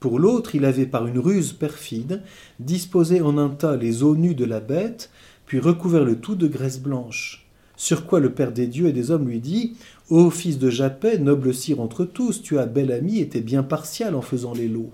[0.00, 2.22] Pour l'autre, il avait par une ruse perfide
[2.58, 5.10] disposé en un tas les os nus de la bête,
[5.44, 7.46] puis recouvert le tout de graisse blanche.
[7.76, 9.76] Sur quoi le Père des dieux et des hommes lui dit
[10.08, 13.62] Ô fils de Japet, noble sire entre tous, tu as bel ami et t'es bien
[13.62, 14.92] partial en faisant les lots.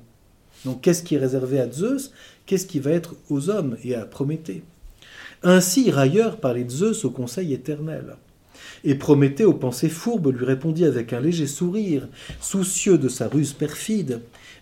[0.64, 2.10] Donc qu'est-ce qui est réservé à Zeus?
[2.46, 4.64] Qu'est-ce qui va être aux hommes et à Prométhée?
[5.44, 8.16] Ainsi railleur parlait Zeus au conseil éternel.
[8.82, 12.08] Et Prométhée, aux pensées fourbes, lui répondit avec un léger sourire,
[12.40, 14.20] soucieux de sa ruse perfide.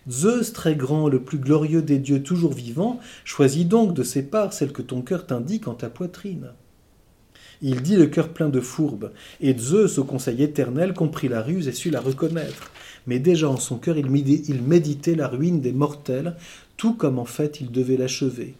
[0.09, 4.53] Zeus, très grand, le plus glorieux des dieux toujours vivants, choisis donc de ses parts
[4.53, 6.49] celle que ton cœur t'indique en ta poitrine.
[7.61, 11.67] Il dit le cœur plein de fourbes, et Zeus, au conseil éternel, comprit la ruse
[11.69, 12.71] et sut la reconnaître.
[13.07, 16.35] Mais déjà en son cœur, il méditait la ruine des mortels,
[16.75, 18.55] tout comme en fait il devait l'achever.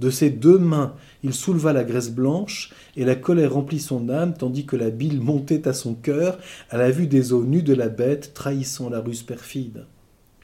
[0.00, 4.32] De ses deux mains, il souleva la graisse blanche, et la colère remplit son âme,
[4.32, 6.38] tandis que la bile montait à son cœur
[6.70, 9.84] à la vue des os nus de la bête trahissant la ruse perfide.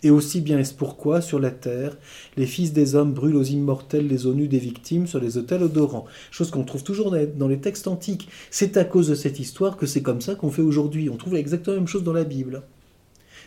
[0.03, 1.97] Et aussi bien est-ce pourquoi, sur la terre,
[2.37, 5.63] les fils des hommes brûlent aux immortels les os nus des victimes sur les autels
[5.63, 6.05] odorants.
[6.31, 8.29] Chose qu'on trouve toujours dans les textes antiques.
[8.51, 11.09] C'est à cause de cette histoire que c'est comme ça qu'on fait aujourd'hui.
[11.09, 12.63] On trouve exactement la même chose dans la Bible.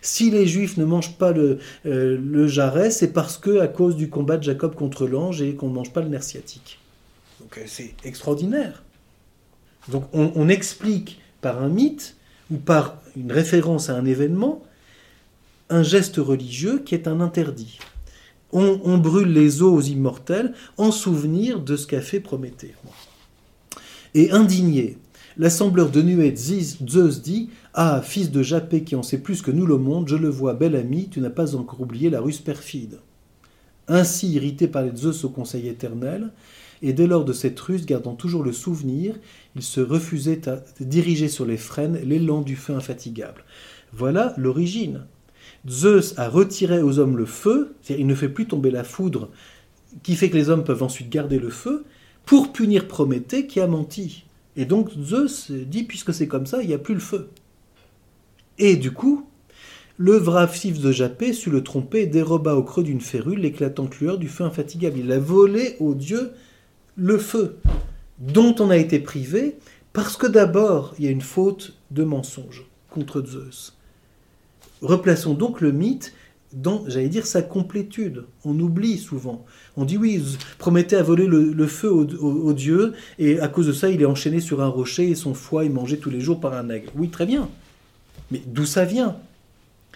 [0.02, 3.96] Si les Juifs ne mangent pas le, euh, le jarret, c'est parce que à cause
[3.96, 6.80] du combat de Jacob contre l'ange et qu'on ne mange pas le nerf sciatique.
[7.40, 8.84] Donc euh, c'est extraordinaire.
[9.88, 12.16] Donc on, explique par un mythe
[12.52, 14.64] ou par une référence à un événement
[15.70, 17.80] un geste religieux qui est un interdit.
[18.52, 22.74] On, brûle les os aux immortels en souvenir de ce qu'a fait Prométhée.
[24.16, 24.98] Et indigné,
[25.38, 29.66] l'assembleur de nuées Zeus dit ah, fils de Japet qui en sait plus que nous
[29.66, 33.00] le monde, je le vois, bel ami, tu n'as pas encore oublié la ruse perfide.
[33.88, 36.34] Ainsi, irrité par les Zeus au conseil éternel,
[36.82, 39.16] et dès lors de cette ruse, gardant toujours le souvenir,
[39.56, 43.46] il se refusait à diriger sur les frênes l'élan du feu infatigable.
[43.94, 45.06] Voilà l'origine.
[45.66, 49.30] Zeus a retiré aux hommes le feu, c'est-à-dire il ne fait plus tomber la foudre
[50.04, 51.86] qui fait que les hommes peuvent ensuite garder le feu,
[52.26, 54.26] pour punir Prométhée qui a menti.
[54.58, 57.30] Et donc Zeus dit, puisque c'est comme ça, il n'y a plus le feu.
[58.60, 59.26] Et du coup,
[59.98, 64.18] le fils de Japet sut le tromper et déroba au creux d'une férule l'éclatante lueur
[64.18, 65.00] du feu infatigable.
[65.00, 66.32] Il a volé au dieu
[66.96, 67.58] le feu,
[68.20, 69.56] dont on a été privé,
[69.94, 73.78] parce que d'abord, il y a une faute de mensonge contre Zeus.
[74.82, 76.14] Replaçons donc le mythe
[76.52, 78.26] dans, j'allais dire, sa complétude.
[78.44, 79.46] On oublie souvent.
[79.78, 80.22] On dit oui,
[80.58, 84.06] Prométhée a volé le, feu au, au, dieu, et à cause de ça, il est
[84.06, 86.90] enchaîné sur un rocher, et son foie est mangé tous les jours par un aigle.
[86.96, 87.50] Oui, très bien.
[88.32, 89.18] Mais d'où ça vient?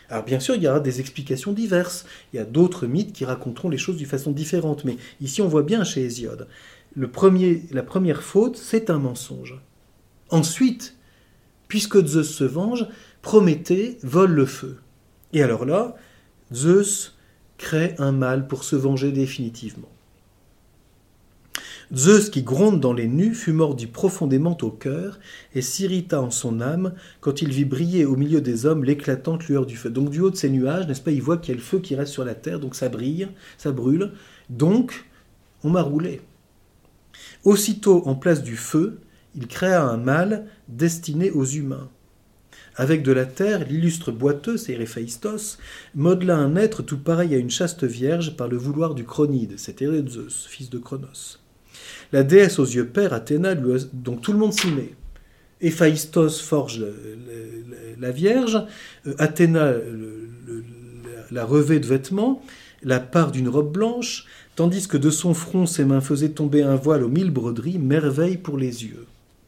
[0.10, 2.06] Alors bien sûr, il y aura des explications diverses.
[2.34, 4.86] Il y a d'autres mythes qui raconteront les choses d'une façon différente.
[4.86, 6.48] Mais ici, on voit bien chez Hésiode.
[6.96, 9.56] La première faute, c'est un mensonge.
[10.30, 10.96] Ensuite,
[11.68, 12.88] puisque Zeus se venge,
[13.24, 14.80] Prométhée vole le feu.
[15.32, 15.96] Et alors là,
[16.54, 17.16] Zeus
[17.58, 19.93] crée un mal pour se venger définitivement.
[21.94, 25.20] Zeus, qui gronde dans les nues, fut mordu profondément au cœur
[25.54, 29.66] et s'irrita en son âme quand il vit briller au milieu des hommes l'éclatante lueur
[29.66, 29.90] du feu.
[29.90, 31.80] Donc du haut de ces nuages, n'est-ce pas, il voit qu'il y a le feu
[31.80, 34.12] qui reste sur la terre, donc ça brille, ça brûle.
[34.50, 35.06] Donc,
[35.64, 36.22] on m'a roulé.
[37.44, 39.00] Aussitôt, en place du feu,
[39.36, 41.90] il créa un mal destiné aux humains.
[42.76, 45.60] Avec de la terre, l'illustre boiteux, c'est Héphaïstos,
[45.94, 49.86] modela un être tout pareil à une chaste vierge par le vouloir du Chronide, c'était
[50.08, 51.43] Zeus, fils de Cronos.
[52.14, 54.94] La déesse aux yeux pères, Athéna, lui donc tout le monde s'y met.
[55.62, 56.86] Héphaïstos forge
[58.00, 58.62] la Vierge,
[59.08, 59.74] euh, Athéna
[61.32, 62.44] la revêt de vêtements,
[62.84, 66.76] la part d'une robe blanche, tandis que de son front ses mains faisaient tomber un
[66.76, 69.08] voile aux mille broderies, merveille pour les yeux.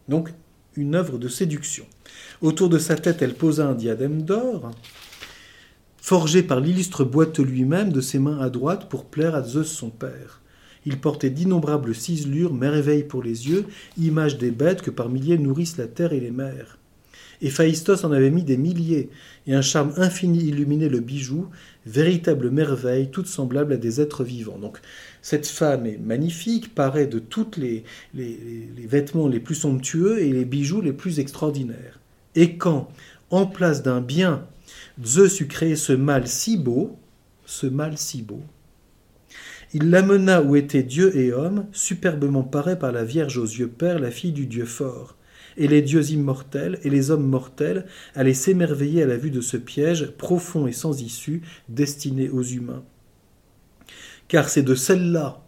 [0.10, 0.34] Donc
[0.76, 1.86] une œuvre de séduction.
[2.42, 4.72] Autour de sa tête, elle posa un diadème d'or,
[5.98, 9.90] forgé par l'illustre boiteux lui-même de ses mains à droite pour plaire à Zeus son
[9.90, 10.42] père.
[10.86, 13.66] Il portait d'innombrables ciselures, merveilles pour les yeux,
[13.98, 16.78] images des bêtes que par milliers nourrissent la terre et les mers.
[17.42, 19.10] Et Phaïstos en avait mis des milliers,
[19.48, 21.48] et un charme infini illuminait le bijou,
[21.86, 24.58] véritable merveille, toute semblable à des êtres vivants.
[24.58, 24.80] Donc,
[25.22, 28.38] cette femme est magnifique, paraît de tous les, les,
[28.88, 32.00] vêtements les plus somptueux et les bijoux les plus extraordinaires.
[32.36, 32.90] Et quand,
[33.30, 34.46] en place d'un bien,
[35.04, 36.98] Zeus eut créé ce mal si beau,
[37.46, 38.42] ce mal si beau,
[39.74, 44.00] il l'amena où étaient Dieu et homme, superbement paré par la Vierge aux yeux pères,
[44.00, 45.16] la fille du Dieu fort.
[45.58, 49.58] Et les dieux immortels et les hommes mortels allaient s'émerveiller à la vue de ce
[49.58, 52.84] piège profond et sans issue destiné aux humains.
[54.28, 55.42] Car c'est de celle-là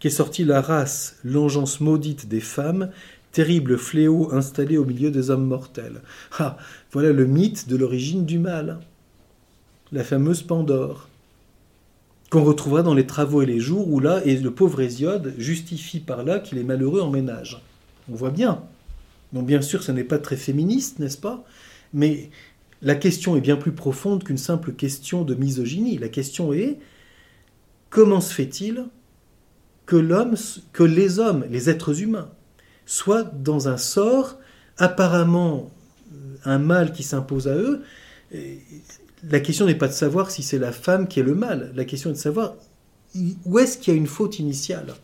[0.00, 2.90] qu'est sortie la race, l'engeance maudite des femmes,
[3.30, 6.02] terrible fléau installé au milieu des hommes mortels.
[6.38, 6.56] Ah,
[6.90, 8.80] voilà le mythe de l'origine du mal.
[9.92, 11.08] La fameuse Pandore
[12.32, 16.00] qu'on retrouvera dans les travaux et les jours où là, et le pauvre Hésiode justifie
[16.00, 17.62] par là qu'il est malheureux en ménage.
[18.10, 18.62] On voit bien.
[19.34, 21.44] Donc bien sûr, ce n'est pas très féministe, n'est-ce pas?
[21.92, 22.30] Mais
[22.80, 25.98] la question est bien plus profonde qu'une simple question de misogynie.
[25.98, 26.78] La question est
[27.90, 28.86] comment se fait-il
[29.84, 30.34] que l'homme,
[30.72, 32.30] que les hommes, les êtres humains,
[32.86, 34.38] soient dans un sort
[34.78, 35.70] apparemment
[36.14, 37.82] euh, un mal qui s'impose à eux
[39.28, 41.84] la question n'est pas de savoir si c'est la femme qui est le mal, la
[41.84, 42.54] question est de savoir
[43.44, 44.94] où est-ce qu'il y a une faute initiale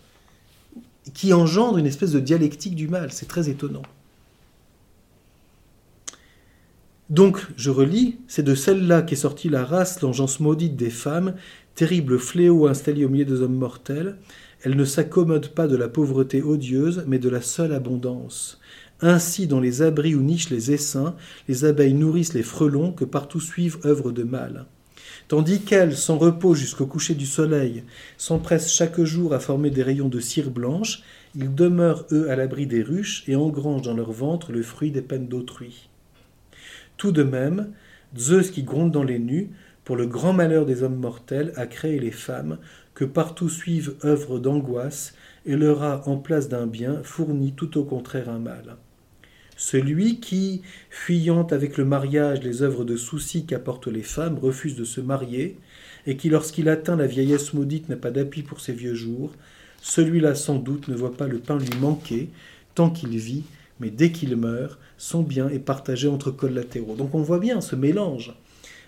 [1.14, 3.12] qui engendre une espèce de dialectique du mal.
[3.12, 3.82] C'est très étonnant.
[7.10, 11.34] Donc, je relis, c'est de celle-là qu'est sortie la race, l'engeance maudite des femmes,
[11.74, 14.16] terrible fléau installé au milieu des hommes mortels.
[14.62, 18.60] Elle ne s'accommode pas de la pauvreté odieuse, mais de la seule abondance.
[19.00, 21.14] Ainsi, dans les abris où nichent les essaims,
[21.46, 24.66] les abeilles nourrissent les frelons que partout suivent œuvres de mal.
[25.28, 27.84] Tandis qu'elles, sans repos jusqu'au coucher du soleil,
[28.16, 31.02] s'empressent chaque jour à former des rayons de cire blanche,
[31.36, 35.02] ils demeurent, eux, à l'abri des ruches et engrangent dans leur ventre le fruit des
[35.02, 35.88] peines d'autrui.
[36.96, 37.72] Tout de même,
[38.16, 39.50] Zeus qui gronde dans les nues,
[39.84, 42.58] pour le grand malheur des hommes mortels, a créé les femmes,
[42.94, 45.14] que partout suivent œuvres d'angoisse,
[45.46, 48.76] et leur a, en place d'un bien, fourni tout au contraire un mal.
[49.58, 54.84] Celui qui, fuyant avec le mariage les œuvres de soucis qu'apportent les femmes, refuse de
[54.84, 55.58] se marier,
[56.06, 59.32] et qui, lorsqu'il atteint la vieillesse maudite, n'a pas d'appui pour ses vieux jours,
[59.82, 62.28] celui-là sans doute ne voit pas le pain lui manquer
[62.76, 63.42] tant qu'il vit,
[63.80, 66.94] mais dès qu'il meurt, son bien est partagé entre collatéraux.
[66.94, 68.34] Donc on voit bien ce mélange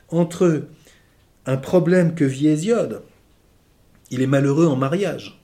[0.09, 0.67] entre
[1.47, 3.03] un problème que vit Hésiode,
[4.13, 5.40] il est malheureux en mariage,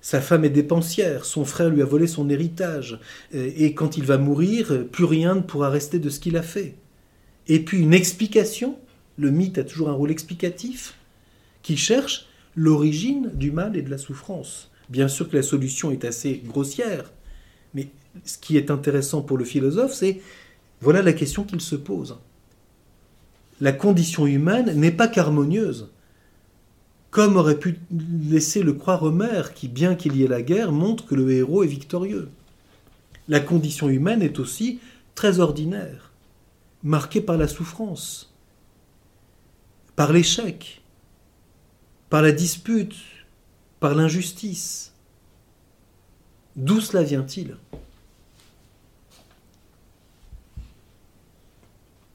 [0.00, 3.00] sa femme est dépensière, son frère lui a volé son héritage,
[3.34, 6.42] euh, et quand il va mourir, plus rien ne pourra rester de ce qu'il a
[6.42, 6.76] fait.
[7.48, 8.78] Et puis une explication,
[9.16, 10.94] le mythe a toujours un rôle explicatif,
[11.62, 14.70] qui cherche l'origine du mal et de la souffrance.
[14.88, 17.12] Bien sûr que la solution est assez grossière,
[17.74, 17.88] mais
[18.24, 20.20] ce qui est intéressant pour le philosophe, c'est
[20.80, 22.18] voilà la question qu'il se pose.
[23.60, 25.88] La condition humaine n'est pas qu'harmonieuse
[27.10, 31.06] comme aurait pu laisser le croire Homère, qui, bien qu'il y ait la guerre, montre
[31.06, 32.28] que le héros est victorieux.
[33.28, 34.80] La condition humaine est aussi
[35.14, 36.12] très ordinaire,
[36.82, 38.34] marquée par la souffrance,
[39.96, 40.82] par l'échec,
[42.10, 42.94] par la dispute,
[43.80, 44.92] par l'injustice.
[46.56, 47.56] D'où cela vient-il?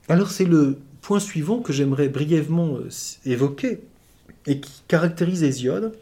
[0.10, 2.89] Alors c'est le point suivant que j'aimerais brièvement euh,
[3.25, 3.82] évoquer
[4.47, 5.93] et qui caractérise Hésiode,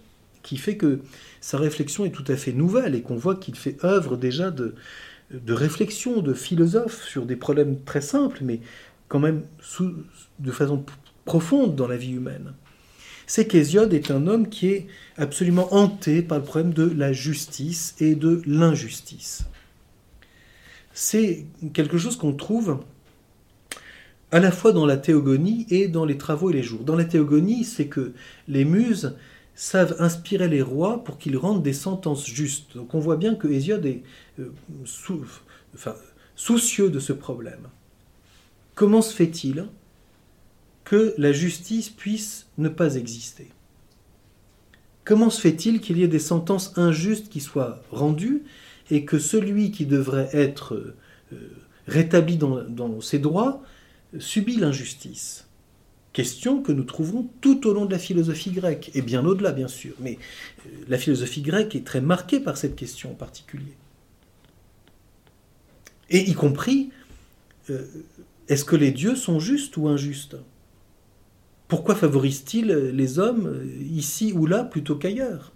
[0.44, 1.00] qui fait que
[1.40, 4.74] sa réflexion est tout à fait nouvelle et qu'on voit qu'il fait œuvre déjà de,
[5.48, 8.60] réflexion, de philosophe sur des problèmes très simples, mais
[9.08, 9.44] quand même
[10.40, 10.84] de façon
[11.26, 12.54] profonde dans la vie humaine.
[13.28, 17.96] C'est qu'Hésiode est un homme qui est absolument hanté par le problème de la justice
[18.00, 19.46] et de l'injustice.
[20.94, 22.80] C'est quelque chose qu'on trouve
[24.32, 26.84] à la fois dans la théogonie et dans les travaux et les jours.
[26.84, 28.14] Dans la théogonie, c'est que
[28.48, 29.16] les muses
[29.56, 32.76] savent inspirer les rois pour qu'ils rendent des sentences justes.
[32.76, 34.04] Donc on voit bien que Hésiode est
[34.40, 34.52] euh,
[36.36, 37.68] soucieux de ce problème.
[38.76, 39.68] comment se fait-il
[40.84, 43.50] que la justice puisse ne pas exister?
[45.04, 48.44] Comment se fait-il qu'il y ait des sentences injustes qui soient rendues
[48.90, 50.76] et que celui qui devrait être
[51.34, 51.50] euh,
[51.88, 53.62] rétabli dans, ses droits
[54.20, 55.48] subit l'injustice.
[56.14, 59.70] Question que nous trouverons tout au long de la philosophie grecque, et bien au-delà bien
[59.70, 60.18] sûr, mais
[60.66, 63.78] euh, la philosophie grecque est très marquée par cette question en particulier.
[66.10, 66.92] Et y compris,
[67.70, 67.86] euh,
[68.50, 70.36] est-ce que les dieux sont justes ou injustes?
[71.70, 75.54] Pourquoi favorisent-ils les hommes ici ou là plutôt qu'ailleurs?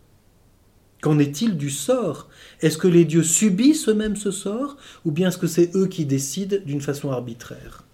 [1.01, 2.29] Qu'en est-il du sort?
[2.61, 6.05] Est-ce que les dieux subissent eux-mêmes ce sort ou bien est-ce que c'est eux qui
[6.05, 7.84] décident d'une façon arbitraire?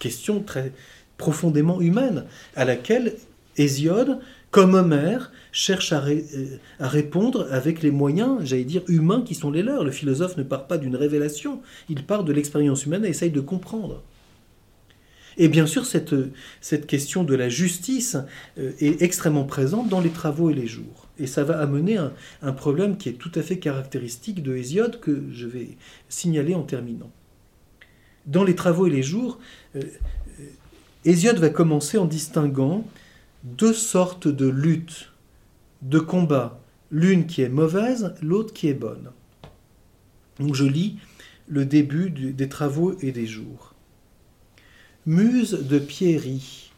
[0.00, 0.72] Question très
[1.16, 2.24] profondément humaine
[2.56, 3.14] à laquelle
[3.56, 4.18] Hésiode,
[4.50, 6.22] comme Homère, cherche à, euh,
[6.80, 9.84] à répondre avec les moyens, j'allais dire, humains qui sont les leurs.
[9.84, 13.40] Le philosophe ne part pas d'une révélation, il part de l'expérience humaine et essaye de
[13.40, 14.02] comprendre.
[15.36, 18.16] Et bien sûr, cette, question de la justice
[18.58, 21.06] euh, est extrêmement présente dans les travaux et les jours.
[21.18, 21.98] Et ça va amener
[22.42, 25.76] un problème qui est tout à fait caractéristique de Hésiode que je vais
[26.08, 27.10] signaler en terminant.
[28.26, 29.38] Dans les travaux et les jours,
[29.76, 29.82] euh,
[31.04, 32.84] Hésiode va commencer en distinguant
[33.44, 35.12] deux sortes de luttes,
[35.82, 36.60] de combats,
[36.90, 39.10] l'une qui est mauvaise, l'autre qui est bonne.
[40.38, 40.98] Donc je lis
[41.48, 43.74] le début des travaux et des jours.
[45.06, 46.72] Muse de Pierrie,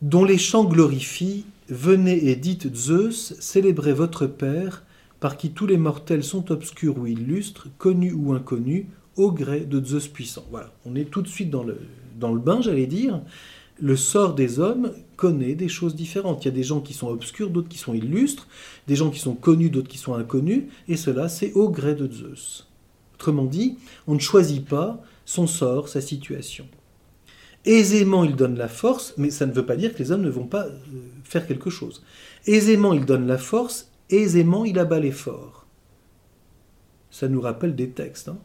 [0.00, 4.84] dont les chants glorifient, venez et dites Zeus, célébrez votre Père,
[5.20, 8.86] par qui tous les mortels sont obscurs ou illustres, connus ou inconnus,
[9.16, 10.44] au gré de Zeus puissant.
[10.50, 11.78] Voilà, on est tout de suite dans le,
[12.38, 13.20] bain, j'allais dire.
[13.80, 16.44] Le sort des hommes connaît des choses différentes.
[16.44, 18.46] Il y a des gens qui sont obscurs, d'autres qui sont illustres,
[18.86, 22.10] des gens qui sont connus, d'autres qui sont inconnus, et cela, c'est au gré de
[22.10, 22.68] Zeus.
[23.14, 26.66] Autrement dit, on ne choisit pas son sort, sa situation.
[27.64, 30.30] Aisément, il donne la force, mais ça ne veut pas dire que les hommes ne
[30.30, 30.80] vont pas euh,
[31.24, 32.02] faire quelque chose.
[32.46, 35.66] Aisément, il donne la force, aisément, il abat les forts.
[37.10, 38.28] Ça nous rappelle des textes.
[38.28, 38.38] Hein.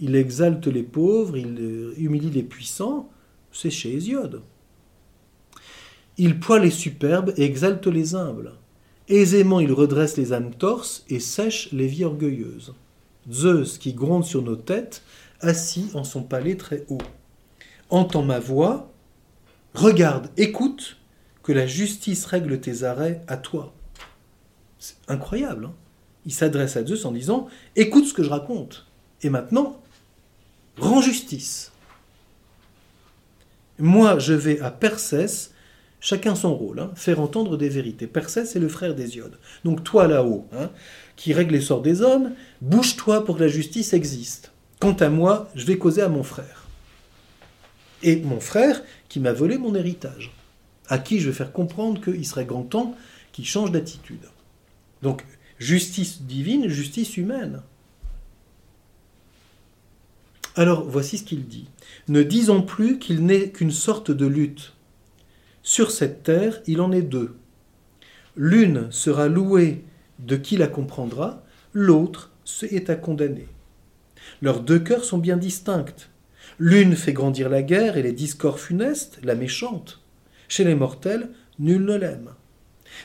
[0.00, 3.10] Il exalte les pauvres, il euh, humilie les puissants,
[3.52, 4.42] c'est chez Hésiode.
[6.16, 8.52] Il poile les superbes et exalte les humbles.
[9.08, 12.74] Aisément, il redresse les âmes torses et sèche les vies orgueilleuses.
[13.30, 15.02] Zeus, qui gronde sur nos têtes,
[15.40, 16.98] assis en son palais très haut
[17.90, 18.92] entends ma voix,
[19.74, 20.96] regarde, écoute,
[21.42, 23.74] que la justice règle tes arrêts à toi.
[24.78, 25.66] C'est incroyable.
[25.66, 25.74] Hein.
[26.24, 28.86] il s'adresse à Zeus en disant Écoute ce que je raconte.
[29.22, 29.82] Et maintenant,
[30.80, 31.72] rends justice.
[33.78, 35.50] Moi, je vais à Persès,
[36.00, 38.06] chacun son rôle, hein, faire entendre des vérités.
[38.06, 39.38] Persès, c'est le frère d'Hésiode.
[39.64, 40.70] Donc toi là-haut, hein,
[41.16, 44.52] qui règle les sorts des hommes, bouge-toi pour que la justice existe.
[44.80, 46.60] Quant à moi, je vais causer à mon frère
[48.02, 50.32] et mon frère qui m'a volé mon héritage,
[50.88, 52.94] à qui je vais faire comprendre qu'il serait grand temps
[53.32, 54.26] qu'il change d'attitude.
[55.02, 55.24] Donc,
[55.58, 57.62] justice divine, justice humaine.
[60.56, 61.68] Alors, voici ce qu'il dit.
[62.08, 64.74] Ne disons plus qu'il n'est qu'une sorte de lutte.
[65.62, 67.36] Sur cette terre, il en est deux.
[68.36, 69.84] L'une sera louée
[70.18, 71.42] de qui la comprendra,
[71.72, 72.32] l'autre
[72.62, 73.48] est à condamner.
[74.42, 76.08] Leurs deux cœurs sont bien distincts.
[76.58, 80.00] L'une fait grandir la guerre et les discords funestes, la méchante.
[80.48, 82.30] Chez les mortels, nul ne l'aime.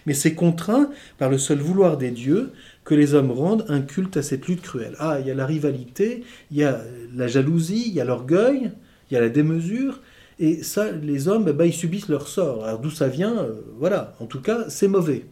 [0.06, 2.54] Mais c'est contraint par le seul vouloir des dieux
[2.86, 4.96] que les hommes rendent un culte à cette lutte cruelle.
[5.00, 6.82] Ah, il y a la rivalité, il y a
[7.14, 8.72] la jalousie, il y a l'orgueil,
[9.10, 10.02] il y a la démesure,
[10.40, 12.64] et ça, les hommes, bah, ils subissent leur sort.
[12.66, 15.26] Alors d'où ça vient, euh, voilà, en tout cas, c'est mauvais.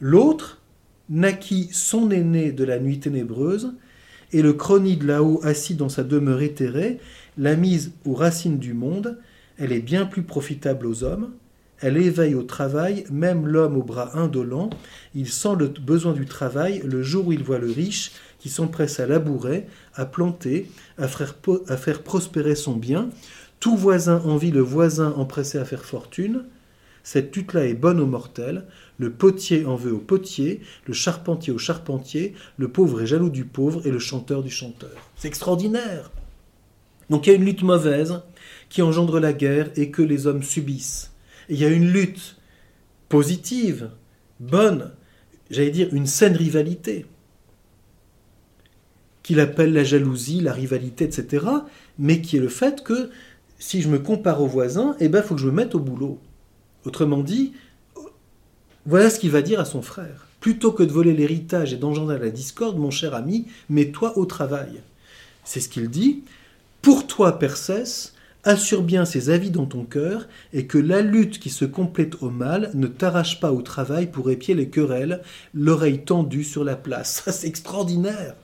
[0.00, 0.60] L'autre
[1.08, 3.72] naquit son aîné de la nuit ténébreuse,
[4.32, 6.98] et le chrony là-haut assis dans sa demeure éthérée
[7.38, 9.18] l'a mise aux racines du monde,
[9.58, 11.30] elle est bien plus profitable aux hommes,
[11.82, 14.70] elle éveille au travail même l'homme au bras indolent,
[15.14, 19.00] il sent le besoin du travail le jour où il voit le riche qui s'empresse
[19.00, 23.10] à labourer, à planter, à faire, prospérer son bien,
[23.60, 26.44] tout voisin envie le voisin empressé à faire fortune,
[27.04, 28.64] cette lutte-là est bonne aux mortels,
[28.98, 33.44] le potier en veut au potier, le charpentier au charpentier, le pauvre est jaloux du
[33.44, 34.90] pauvre et le chanteur du chanteur.
[35.16, 36.10] C'est extraordinaire.
[37.10, 38.22] Donc il y a une lutte mauvaise
[38.68, 41.11] qui engendre la guerre et que les hommes subissent.
[41.52, 42.36] Il y a une lutte
[43.10, 43.90] positive,
[44.40, 44.92] bonne,
[45.50, 47.04] j'allais dire une saine rivalité,
[49.22, 51.44] qu'il appelle la jalousie, la rivalité, etc.,
[51.98, 53.10] mais qui est le fait que
[53.58, 56.18] si je me compare aux voisins, eh ben, faut que je me mette au boulot.
[56.86, 57.52] Autrement dit,
[58.86, 60.28] voilà ce qu'il va dire à son frère.
[60.40, 64.80] Plutôt que de voler l'héritage et d'engendrer la discorde, mon cher ami, mets-toi au travail.
[65.44, 66.24] C'est ce qu'il dit.
[66.80, 71.50] Pour toi, Persès, assure bien ces avis dans ton cœur, et que la lutte qui
[71.50, 75.22] se complète au mal ne t'arrache pas au travail pour épier les querelles,
[75.54, 77.22] l'oreille tendue sur la place.
[77.24, 78.34] Ça, c'est extraordinaire.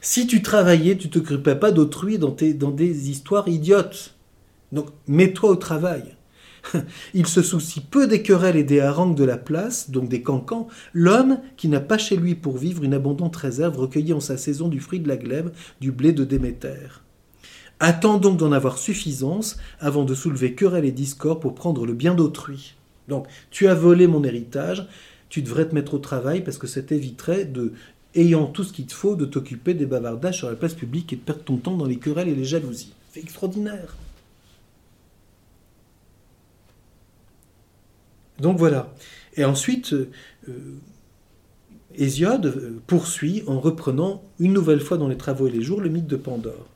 [0.00, 4.14] Si tu travaillais, tu t'occupais pas d'autrui dans, dans des histoires idiotes.
[4.72, 6.14] Donc, mets-toi au travail.
[7.14, 10.68] Il se soucie peu des querelles et des harangues de la place, donc des cancans,
[10.92, 14.68] l'homme qui n'a pas chez lui pour vivre une abondante réserve recueillie en sa saison
[14.68, 17.02] du fruit de la glèbe, du blé de Déméter.
[17.80, 22.14] Attends donc d'en avoir suffisance avant de soulever querelle et discorde pour prendre le bien
[22.14, 22.74] d'autrui.
[23.08, 24.86] Donc, tu as volé mon héritage,
[25.28, 27.72] tu devrais te mettre au travail parce que ça t'éviterait de,
[28.14, 31.16] ayant tout ce qu'il te faut, de t'occuper des bavardages sur la place publique et
[31.16, 32.94] de perdre ton temps dans les querelles et les jalousies.
[33.12, 33.96] C'est extraordinaire.
[38.38, 38.92] Donc voilà.
[39.36, 40.08] Et ensuite, euh,
[41.96, 45.88] Hésiode euh, poursuit en reprenant une nouvelle fois dans les travaux et les jours le
[45.88, 46.68] mythe de Pandore.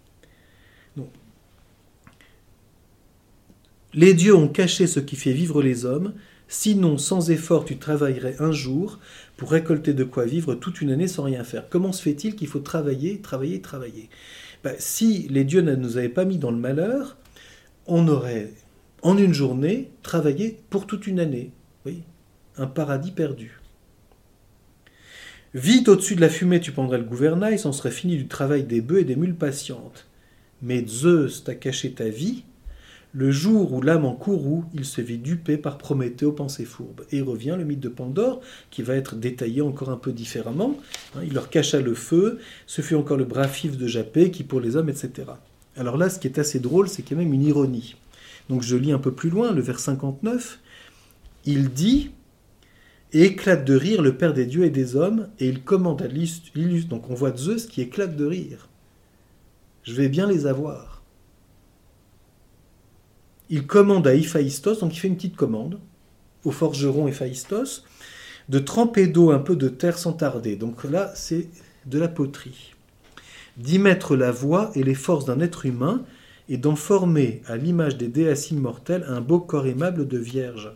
[3.94, 6.12] Les dieux ont caché ce qui fait vivre les hommes,
[6.46, 8.98] sinon sans effort tu travaillerais un jour
[9.36, 11.68] pour récolter de quoi vivre toute une année sans rien faire.
[11.70, 14.10] Comment se fait-il qu'il faut travailler, travailler, travailler?
[14.62, 17.16] Ben, Si les dieux ne nous avaient pas mis dans le malheur,
[17.86, 18.52] on aurait
[19.02, 21.52] en une journée travaillé pour toute une année.
[21.86, 22.02] Oui,
[22.56, 23.60] un paradis perdu.
[25.54, 28.82] Vite au-dessus de la fumée, tu prendrais le gouvernail, c'en serait fini du travail des
[28.82, 30.06] bœufs et des mules patientes.
[30.60, 32.44] Mais Zeus t'a caché ta vie,
[33.14, 37.04] le jour où l'âme en courroux, il se vit dupé par Prométhée aux pensées fourbes.
[37.10, 38.40] Et revient le mythe de Pandore,
[38.70, 40.76] qui va être détaillé encore un peu différemment.
[41.14, 44.44] Hein, il leur cacha le feu, ce fut encore le bras fif de Japet, qui
[44.44, 45.28] pour les hommes, etc.
[45.76, 47.96] Alors là, ce qui est assez drôle, c'est qu'il y a même une ironie.
[48.48, 50.60] Donc je lis un peu plus loin, le vers 59.
[51.44, 52.10] Il dit
[53.12, 56.06] et éclate de rire le Père des dieux et des hommes, et il commande à
[56.06, 56.88] l'illustre.
[56.88, 58.68] Donc on voit Zeus qui éclate de rire.
[59.82, 60.97] Je vais bien les avoir.
[63.50, 65.78] Il commande à Héphaïstos, donc il fait une petite commande
[66.44, 67.84] au forgeron Héphaïstos,
[68.48, 70.56] de tremper d'eau un peu de terre sans tarder.
[70.56, 71.48] Donc là, c'est
[71.86, 72.74] de la poterie.
[73.56, 76.04] D'y mettre la voix et les forces d'un être humain,
[76.48, 80.72] et d'en former, à l'image des déesses immortelles, un beau corps aimable de vierge.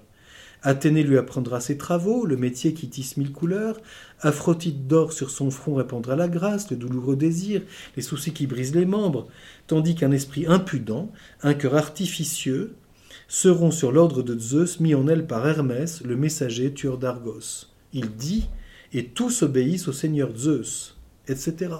[0.64, 3.80] Athénée lui apprendra ses travaux, le métier qui tisse mille couleurs,
[4.20, 7.62] Aphrodite d'or sur son front répandra la grâce, le douloureux désir,
[7.96, 9.26] les soucis qui brisent les membres,
[9.66, 11.10] tandis qu'un esprit impudent,
[11.42, 12.76] un cœur artificieux,
[13.26, 17.66] seront sur l'ordre de Zeus mis en elle par Hermès, le messager tueur d'Argos.
[17.92, 18.48] Il dit,
[18.92, 20.96] et tous obéissent au Seigneur Zeus,
[21.26, 21.74] etc.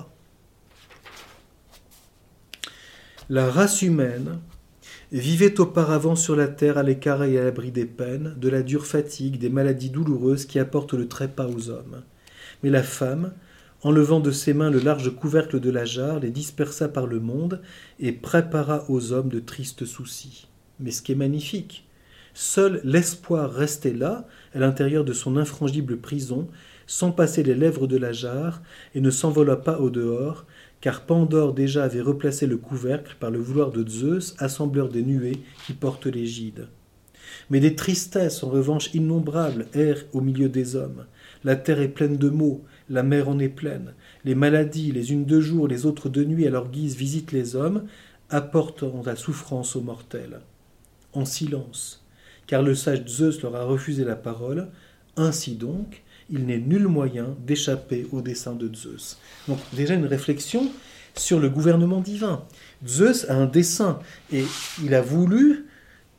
[3.29, 4.41] La race humaine
[5.19, 8.87] vivait auparavant sur la terre à l'écart et à l'abri des peines, de la dure
[8.87, 12.03] fatigue, des maladies douloureuses qui apportent le trépas aux hommes.
[12.63, 13.33] Mais la femme,
[13.83, 17.61] enlevant de ses mains le large couvercle de la jarre, les dispersa par le monde
[18.01, 20.49] et prépara aux hommes de tristes soucis.
[20.81, 21.87] Mais ce qui est magnifique,
[22.33, 26.49] seul l'espoir restait là, à l'intérieur de son infrangible prison,
[26.87, 28.63] sans passer les lèvres de la jarre,
[28.95, 30.47] et ne s'envola pas au dehors,
[30.83, 35.39] car Pandore déjà avait replacé le couvercle par le vouloir de Zeus, assembleur des nuées
[35.65, 36.67] qui portent l'égide.
[37.51, 41.07] Mais des tristesses en revanche innombrables errent au milieu des hommes.
[41.45, 43.95] La terre est pleine de maux, la mer en est pleine.
[44.25, 47.55] Les maladies, les unes de jour, les autres de nuit, à leur guise visitent les
[47.55, 47.85] hommes,
[48.29, 50.41] apportant la souffrance aux mortels.
[51.13, 52.05] En silence,
[52.49, 54.69] car le sage Zeus leur a refusé la parole,
[55.17, 59.19] ainsi donc, il n'est nul moyen d'échapper au dessein de Zeus.
[59.49, 60.71] Donc déjà une réflexion
[61.15, 62.45] sur le gouvernement divin.
[62.87, 63.99] Zeus a un dessein
[64.33, 64.45] et
[64.83, 65.67] il a voulu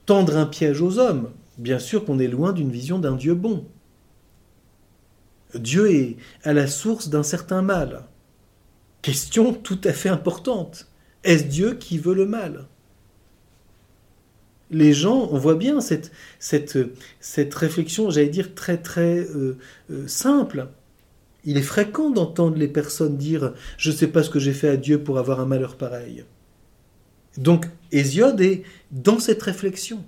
[0.06, 1.32] tendre un piège aux hommes.
[1.58, 3.66] Bien sûr qu'on est loin d'une vision d'un Dieu bon.
[5.56, 8.06] Dieu est à la source d'un certain mal.
[9.02, 10.88] Question tout à fait importante.
[11.24, 12.66] Est-ce Dieu qui veut le mal?
[14.72, 16.12] Les gens, on voit bien cette,
[17.56, 19.58] réflexion, j'allais dire, très très euh,
[19.92, 20.68] euh, simple.
[21.46, 24.70] Il est fréquent d'entendre les personnes dire Je ne sais pas ce que j'ai fait
[24.70, 26.24] à Dieu pour avoir un malheur pareil.
[27.38, 30.04] Donc Hésiode est dans cette réflexion.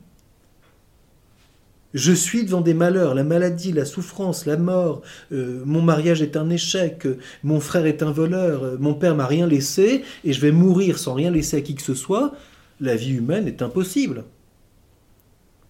[1.94, 5.02] Je suis devant des malheurs, la maladie, la souffrance, la mort,
[5.32, 7.08] euh, mon mariage est un échec,
[7.42, 11.14] mon frère est un voleur, mon père m'a rien laissé, et je vais mourir sans
[11.14, 12.34] rien laisser à qui que ce soit.
[12.82, 14.26] La vie humaine est impossible.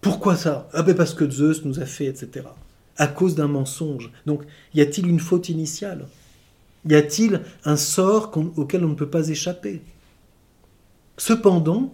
[0.06, 0.68] Pourquoi ça?
[0.72, 2.46] Ah ben parce que Zeus nous a fait, etc.
[2.96, 4.12] À cause d'un mensonge.
[4.24, 6.06] Donc, y a-t-il une faute initiale?
[6.88, 9.82] Y a-t-il un sort auquel on ne peut pas échapper?
[11.16, 11.92] Cependant,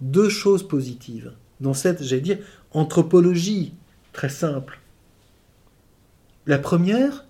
[0.00, 2.38] deux choses positives dans cette, j'allais dire,
[2.72, 3.74] anthropologie
[4.12, 4.80] très simple.
[6.46, 7.24] La première,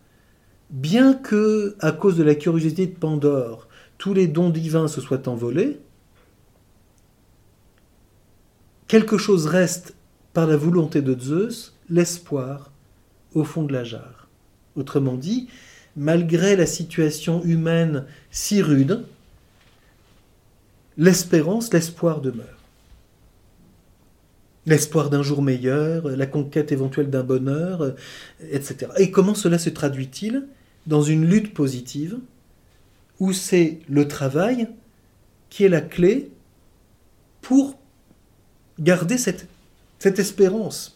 [0.71, 3.69] bien que, à cause de la curiosité de Pandore,
[3.99, 5.81] tous les dons divins se soient envolés,
[8.89, 9.95] quelque chose reste
[10.35, 12.71] par la volonté de Zeus, l'espoir
[13.33, 14.29] au fond de la jarre.
[14.77, 15.49] Autrement dit,
[15.97, 19.05] malgré la situation humaine si rude,
[20.99, 22.49] l'espérance, l'espoir demeure.
[24.67, 27.95] L'espoir d'un jour meilleur, la conquête éventuelle d'un bonheur,
[28.51, 28.91] etc.
[28.99, 30.47] Et comment cela se traduit-il
[30.87, 32.19] dans une lutte positive
[33.21, 34.69] où c'est le travail
[35.51, 36.31] qui est la clé
[37.43, 37.79] pour
[38.81, 39.47] garder cette,
[40.05, 40.95] cette espérance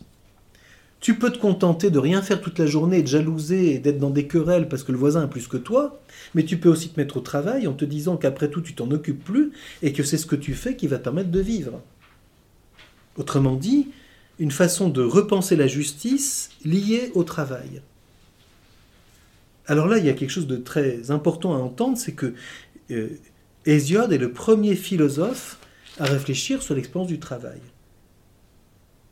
[1.00, 4.10] tu peux te contenter de rien faire toute la journée, de jalouser et d'être dans
[4.10, 6.00] des querelles parce que le voisin a plus que toi,
[6.34, 8.90] mais tu peux aussi te mettre au travail en te disant qu'après tout tu t'en
[8.90, 11.80] occupes plus et que c'est ce que tu fais qui va te permettre de vivre.
[13.16, 13.90] Autrement dit,
[14.40, 17.80] une façon de repenser la justice liée au travail.
[19.68, 22.34] Alors là, il y a quelque chose de très important à entendre, c'est que
[22.90, 23.08] euh,
[23.64, 25.58] Hésiode est le premier philosophe
[25.98, 27.60] à réfléchir sur l'expérience du travail.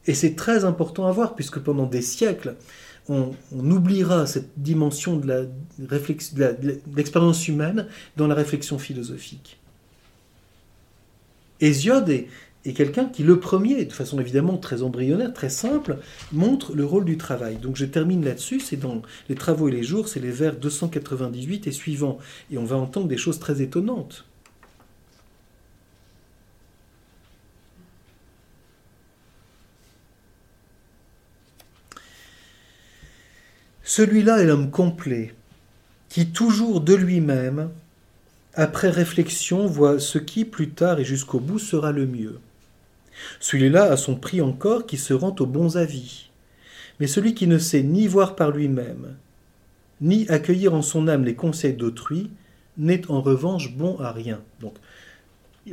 [0.07, 2.57] Et c'est très important à voir, puisque pendant des siècles,
[3.09, 5.49] on, oubliera cette dimension de
[6.97, 7.87] l'expérience humaine
[8.17, 9.59] dans la réflexion philosophique.
[11.61, 12.29] Hésiode est,
[12.65, 15.99] est quelqu'un qui, le premier, de façon évidemment très embryonnaire, très simple,
[16.33, 17.57] montre le rôle du travail.
[17.57, 21.67] Donc je termine là-dessus, c'est dans Les Travaux et les Jours, c'est les vers 298
[21.67, 22.19] et suivants.
[22.51, 24.25] Et on va entendre des choses très étonnantes.
[33.89, 35.33] Celui-là est l'homme complet,
[36.09, 37.71] qui toujours de lui-même,
[38.55, 42.41] après réflexion, voit ce qui, plus tard et jusqu'au bout, sera le mieux.
[43.39, 46.31] Celui-là a son prix encore qui se rend aux bons avis.
[46.99, 49.15] Mais celui qui ne sait ni voir par lui-même,
[50.01, 52.31] ni accueillir en son âme les conseils d'autrui,
[52.79, 54.43] n'est en revanche bon à rien.
[54.61, 54.75] Donc,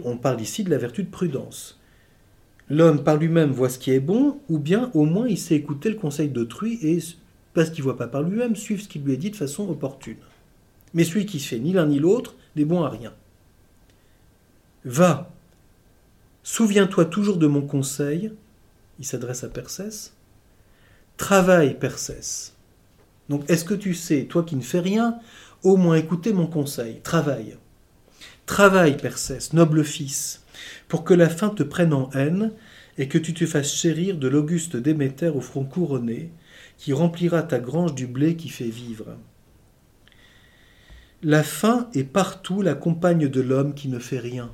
[0.03, 1.80] on parle ici de la vertu de prudence.
[2.70, 5.89] L'homme par lui-même voit ce qui est bon, ou bien au moins il sait écouter
[5.89, 6.99] le conseil d'autrui et
[7.54, 9.70] parce qu'il ne voit pas par lui-même, suivre ce qui lui est dit de façon
[9.70, 10.18] opportune.
[10.93, 13.14] Mais celui qui fait ni l'un ni l'autre n'est bon à rien.
[14.86, 15.32] Va,
[16.43, 18.34] souviens-toi toujours de mon conseil,
[18.99, 20.12] il s'adresse à Persès,
[21.18, 22.54] travaille Persès.
[23.30, 25.20] Donc est-ce que tu sais, toi qui ne fais rien,
[25.64, 27.58] au moins écouter mon conseil, travaille.
[28.45, 30.43] Travaille Persès, noble fils,
[30.89, 32.51] pour que la fin te prenne en haine
[32.97, 36.32] et que tu te fasses chérir de l'auguste Déméter au front couronné,
[36.84, 39.16] qui remplira ta grange du blé qui fait vivre.
[41.22, 44.52] La faim est partout la compagne de l'homme qui ne fait rien.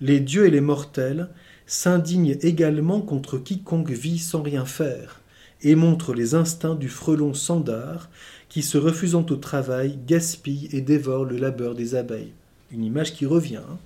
[0.00, 1.30] Les dieux et les mortels
[1.66, 5.20] s'indignent également contre quiconque vit sans rien faire,
[5.62, 8.08] et montrent les instincts du frelon sandard
[8.48, 12.34] qui, se refusant au travail, gaspille et dévore le labeur des abeilles.
[12.70, 13.56] Une image qui revient.
[13.68, 13.78] Hein.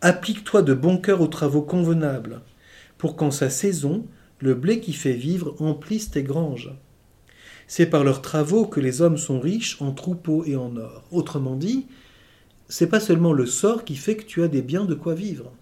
[0.00, 2.40] Applique-toi de bon cœur aux travaux convenables,
[2.98, 4.06] pour qu'en sa saison,
[4.40, 6.72] le blé qui fait vivre emplisse tes granges.
[7.66, 11.04] C'est par leurs travaux que les hommes sont riches en troupeaux et en or.
[11.12, 11.86] Autrement dit,
[12.68, 15.52] c'est pas seulement le sort qui fait que tu as des biens de quoi vivre,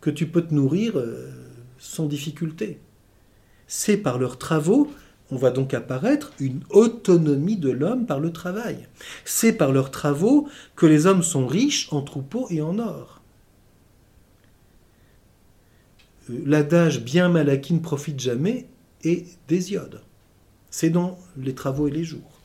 [0.00, 1.30] que tu peux te nourrir euh,
[1.78, 2.80] sans difficulté.
[3.66, 4.90] C'est par leurs travaux,
[5.30, 8.86] on va donc apparaître une autonomie de l'homme par le travail.
[9.24, 13.15] C'est par leurs travaux que les hommes sont riches en troupeaux et en or.
[16.28, 18.66] L'adage bien mal acquis ne profite jamais
[19.04, 20.02] est d'Hésiode.
[20.70, 22.40] C'est dans les travaux et les jours.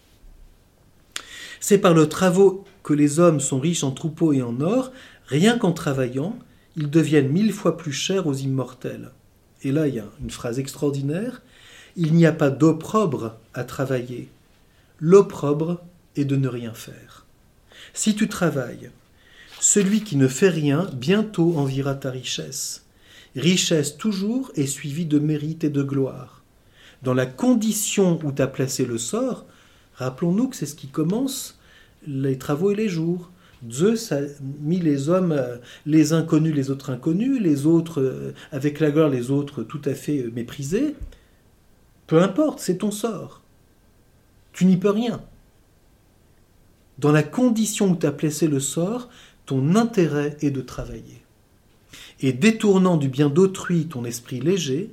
[1.59, 4.91] C'est par le travaux que les hommes sont riches en troupeaux et en or,
[5.27, 6.37] rien qu'en travaillant,
[6.75, 9.11] ils deviennent mille fois plus chers aux immortels.
[9.63, 11.41] Et là, il y a une phrase extraordinaire.
[11.95, 14.29] Il n'y a pas d'opprobre à travailler.
[14.99, 15.81] L'opprobre
[16.15, 17.25] est de ne rien faire.
[17.93, 18.89] Si tu travailles,
[19.59, 22.85] celui qui ne fait rien bientôt envira ta richesse
[23.35, 26.43] richesse toujours est suivie de mérite et de gloire.
[27.03, 29.45] Dans la condition où t'as placé le sort,
[29.95, 31.59] rappelons-nous que c'est ce qui commence
[32.05, 33.31] les travaux et les jours.
[33.69, 34.21] Zeus a
[34.59, 39.09] mis les hommes, euh, les inconnus, les autres inconnus, les autres euh, avec la gloire,
[39.09, 40.95] les autres tout à fait euh, méprisés.
[42.07, 43.41] Peu importe, c'est ton sort.
[44.51, 45.21] Tu n'y peux rien.
[46.97, 49.09] Dans la condition où tu as placé le sort,
[49.45, 51.20] ton intérêt est de travailler
[52.21, 54.91] et détournant du bien d'autrui ton esprit léger,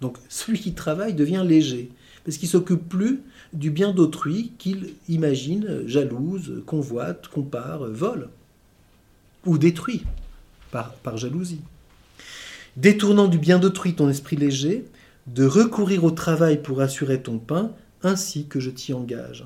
[0.00, 1.90] donc celui qui travaille devient léger,
[2.24, 3.20] parce qu'il s'occupe plus
[3.52, 8.28] du bien d'autrui qu'il imagine, jalouse, convoite, compare, vole,
[9.44, 10.04] ou détruit
[10.70, 11.60] par, par jalousie.
[12.76, 14.84] Détournant du bien d'autrui ton esprit léger,
[15.26, 19.44] de recourir au travail pour assurer ton pain, ainsi que je t'y engage.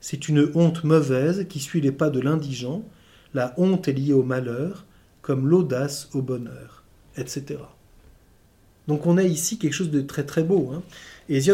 [0.00, 2.84] C'est une honte mauvaise qui suit les pas de l'indigent,
[3.32, 4.84] la honte est liée au malheur,
[5.24, 6.84] comme l'audace au bonheur.
[7.16, 7.60] etc.
[8.86, 10.70] Donc on a ici quelque chose de très très beau.
[10.74, 10.82] Hein.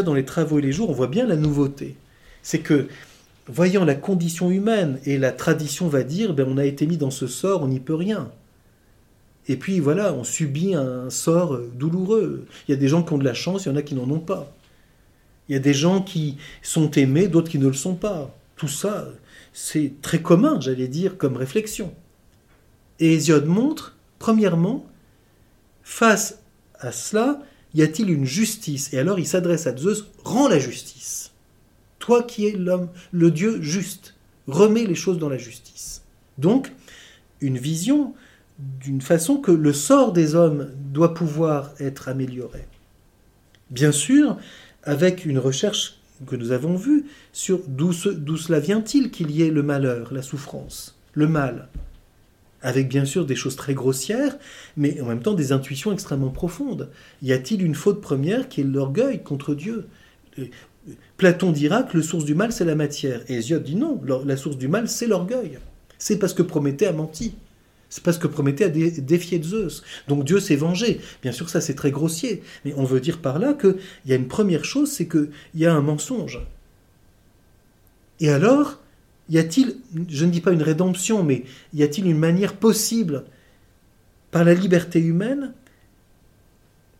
[0.03, 1.95] Dans les travaux et les jours, on voit bien la nouveauté.
[2.43, 2.87] C'est que,
[3.47, 7.11] voyant la condition humaine, et la tradition va dire, ben, on a été mis dans
[7.11, 8.29] ce sort, on n'y peut rien.
[9.47, 12.45] Et puis voilà, on subit un sort douloureux.
[12.67, 13.95] Il y a des gens qui ont de la chance, il y en a qui
[13.95, 14.53] n'en ont pas.
[15.47, 18.35] Il y a des gens qui sont aimés, d'autres qui ne le sont pas.
[18.57, 19.07] Tout ça,
[19.53, 21.93] c'est très commun, j'allais dire, comme réflexion.
[23.01, 24.85] Et Hésiode montre, premièrement,
[25.81, 26.39] face
[26.79, 27.41] à cela,
[27.73, 28.93] y a-t-il une justice?
[28.93, 31.31] Et alors il s'adresse à Zeus, rends la justice.
[31.97, 34.13] Toi qui es l'homme, le Dieu juste,
[34.47, 36.03] remets les choses dans la justice.
[36.37, 36.71] Donc,
[37.41, 38.13] une vision
[38.59, 42.67] d'une façon que le sort des hommes doit pouvoir être amélioré.
[43.71, 44.37] Bien sûr,
[44.83, 45.97] avec une recherche
[46.27, 50.99] que nous avons vue sur d'où cela vient-il qu'il y ait le malheur, la souffrance,
[51.13, 51.69] le mal,
[52.61, 54.37] avec bien sûr des choses très grossières,
[54.77, 56.89] mais en même temps des intuitions extrêmement profondes.
[57.21, 59.87] Y a-t-il une faute première qui est l'orgueil contre Dieu?
[61.17, 63.21] Platon dira que le source du mal, c'est la matière.
[63.27, 65.59] Et Hésiode dit non, la source du mal, c'est l'orgueil.
[65.97, 67.35] C'est parce que Prométhée a menti.
[67.89, 69.83] C'est parce que Prométhée a défié Zeus.
[70.07, 71.01] Donc Dieu s'est vengé.
[71.21, 72.41] Bien sûr, ça c'est très grossier.
[72.65, 75.65] Mais on veut dire par là qu'il y a une première chose, c'est qu'il y
[75.65, 76.39] a un mensonge.
[78.19, 78.80] Et alors,
[79.31, 79.77] y a-t-il,
[80.09, 83.23] je ne dis pas une rédemption, mais y a-t-il une manière possible,
[84.29, 85.53] par la liberté humaine,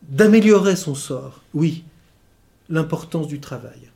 [0.03, 1.43] d'améliorer son sort?
[1.53, 1.83] Oui,
[2.69, 3.91] l'importance du travail,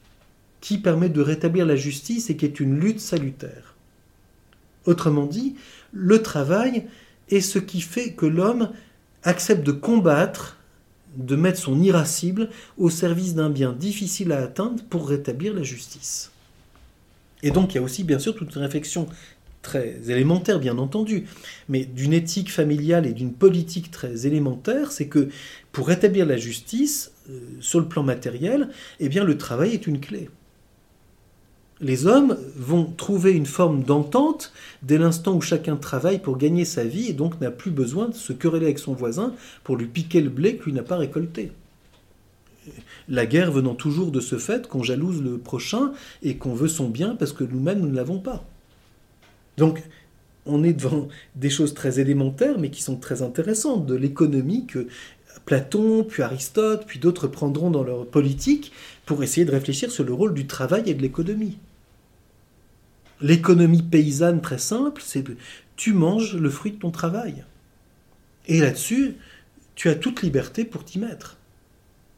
[0.60, 3.74] qui permet de rétablir la justice et qui est une lutte salutaire.
[4.86, 5.56] Autrement dit,
[5.94, 6.88] le travail
[7.30, 8.70] est ce qui fait que l'homme
[9.24, 10.58] accepte de combattre,
[11.16, 16.32] de mettre son irascible au service d'un bien difficile à atteindre pour rétablir la justice.
[17.46, 19.08] Et donc il y a aussi bien sûr toute une réflexion
[19.62, 21.26] très élémentaire bien entendu,
[21.70, 25.30] mais d'une éthique familiale et d'une politique très élémentaire, c'est que
[25.72, 28.68] pour rétablir la justice, euh, sur le plan matériel,
[29.00, 30.30] eh bien le travail est une clé
[31.82, 36.84] les hommes vont trouver une forme d'entente dès l'instant où chacun travaille pour gagner sa
[36.84, 39.34] vie et donc n'a plus besoin de se quereller avec son voisin
[39.64, 41.52] pour lui piquer le blé que lui n'a pas récolté.
[43.10, 45.92] La guerre venant toujours de ce fait qu'on jalouse le prochain
[46.24, 48.46] et qu'on veut son bien parce que nous-mêmes nous ne l'avons pas.
[49.58, 49.84] Donc
[50.46, 54.88] on est devant des choses très élémentaires mais qui sont très intéressantes, de l'économie que
[55.46, 58.72] Platon, puis Aristote, puis d'autres prendront dans leur politique
[59.06, 61.58] pour essayer de réfléchir sur le rôle du travail et de l'économie.
[63.22, 65.24] L'économie paysanne très simple, c'est
[65.76, 67.44] tu manges le fruit de ton travail.
[68.48, 69.16] Et là-dessus,
[69.76, 71.38] tu as toute liberté pour t'y mettre.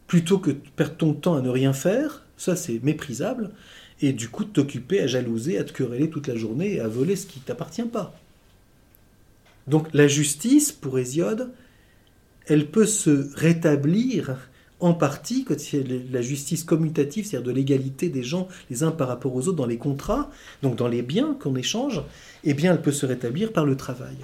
[0.08, 3.52] Plutôt que de perdre ton temps à ne rien faire, ça c'est méprisable,
[4.02, 6.88] et du coup de t'occuper à jalouser, à te quereller toute la journée et à
[6.88, 8.16] voler ce qui ne t'appartient pas.
[9.68, 11.52] Donc la justice, pour Hésiode,
[12.46, 14.38] elle peut se rétablir
[14.80, 19.08] en partie, quand il la justice commutative, c'est-à-dire de l'égalité des gens les uns par
[19.08, 20.30] rapport aux autres dans les contrats,
[20.62, 22.04] donc dans les biens qu'on échange,
[22.44, 24.16] eh bien elle peut se rétablir par le travail.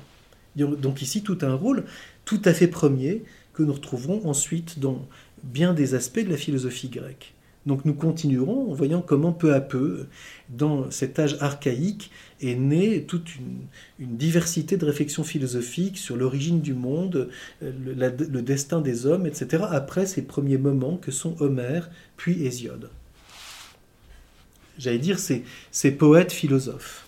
[0.55, 1.83] Donc ici tout un rôle
[2.25, 3.23] tout à fait premier
[3.53, 5.05] que nous retrouverons ensuite dans
[5.43, 7.33] bien des aspects de la philosophie grecque.
[7.65, 10.07] Donc nous continuerons en voyant comment peu à peu,
[10.49, 13.67] dans cet âge archaïque, est née toute une,
[13.99, 17.29] diversité de réflexions philosophiques sur l'origine du monde,
[17.61, 22.89] euh, le, destin des hommes, etc., après ces premiers moments que sont Homère puis Hésiode.
[24.77, 27.02] J'allais dire ces, ces poètes philosophes.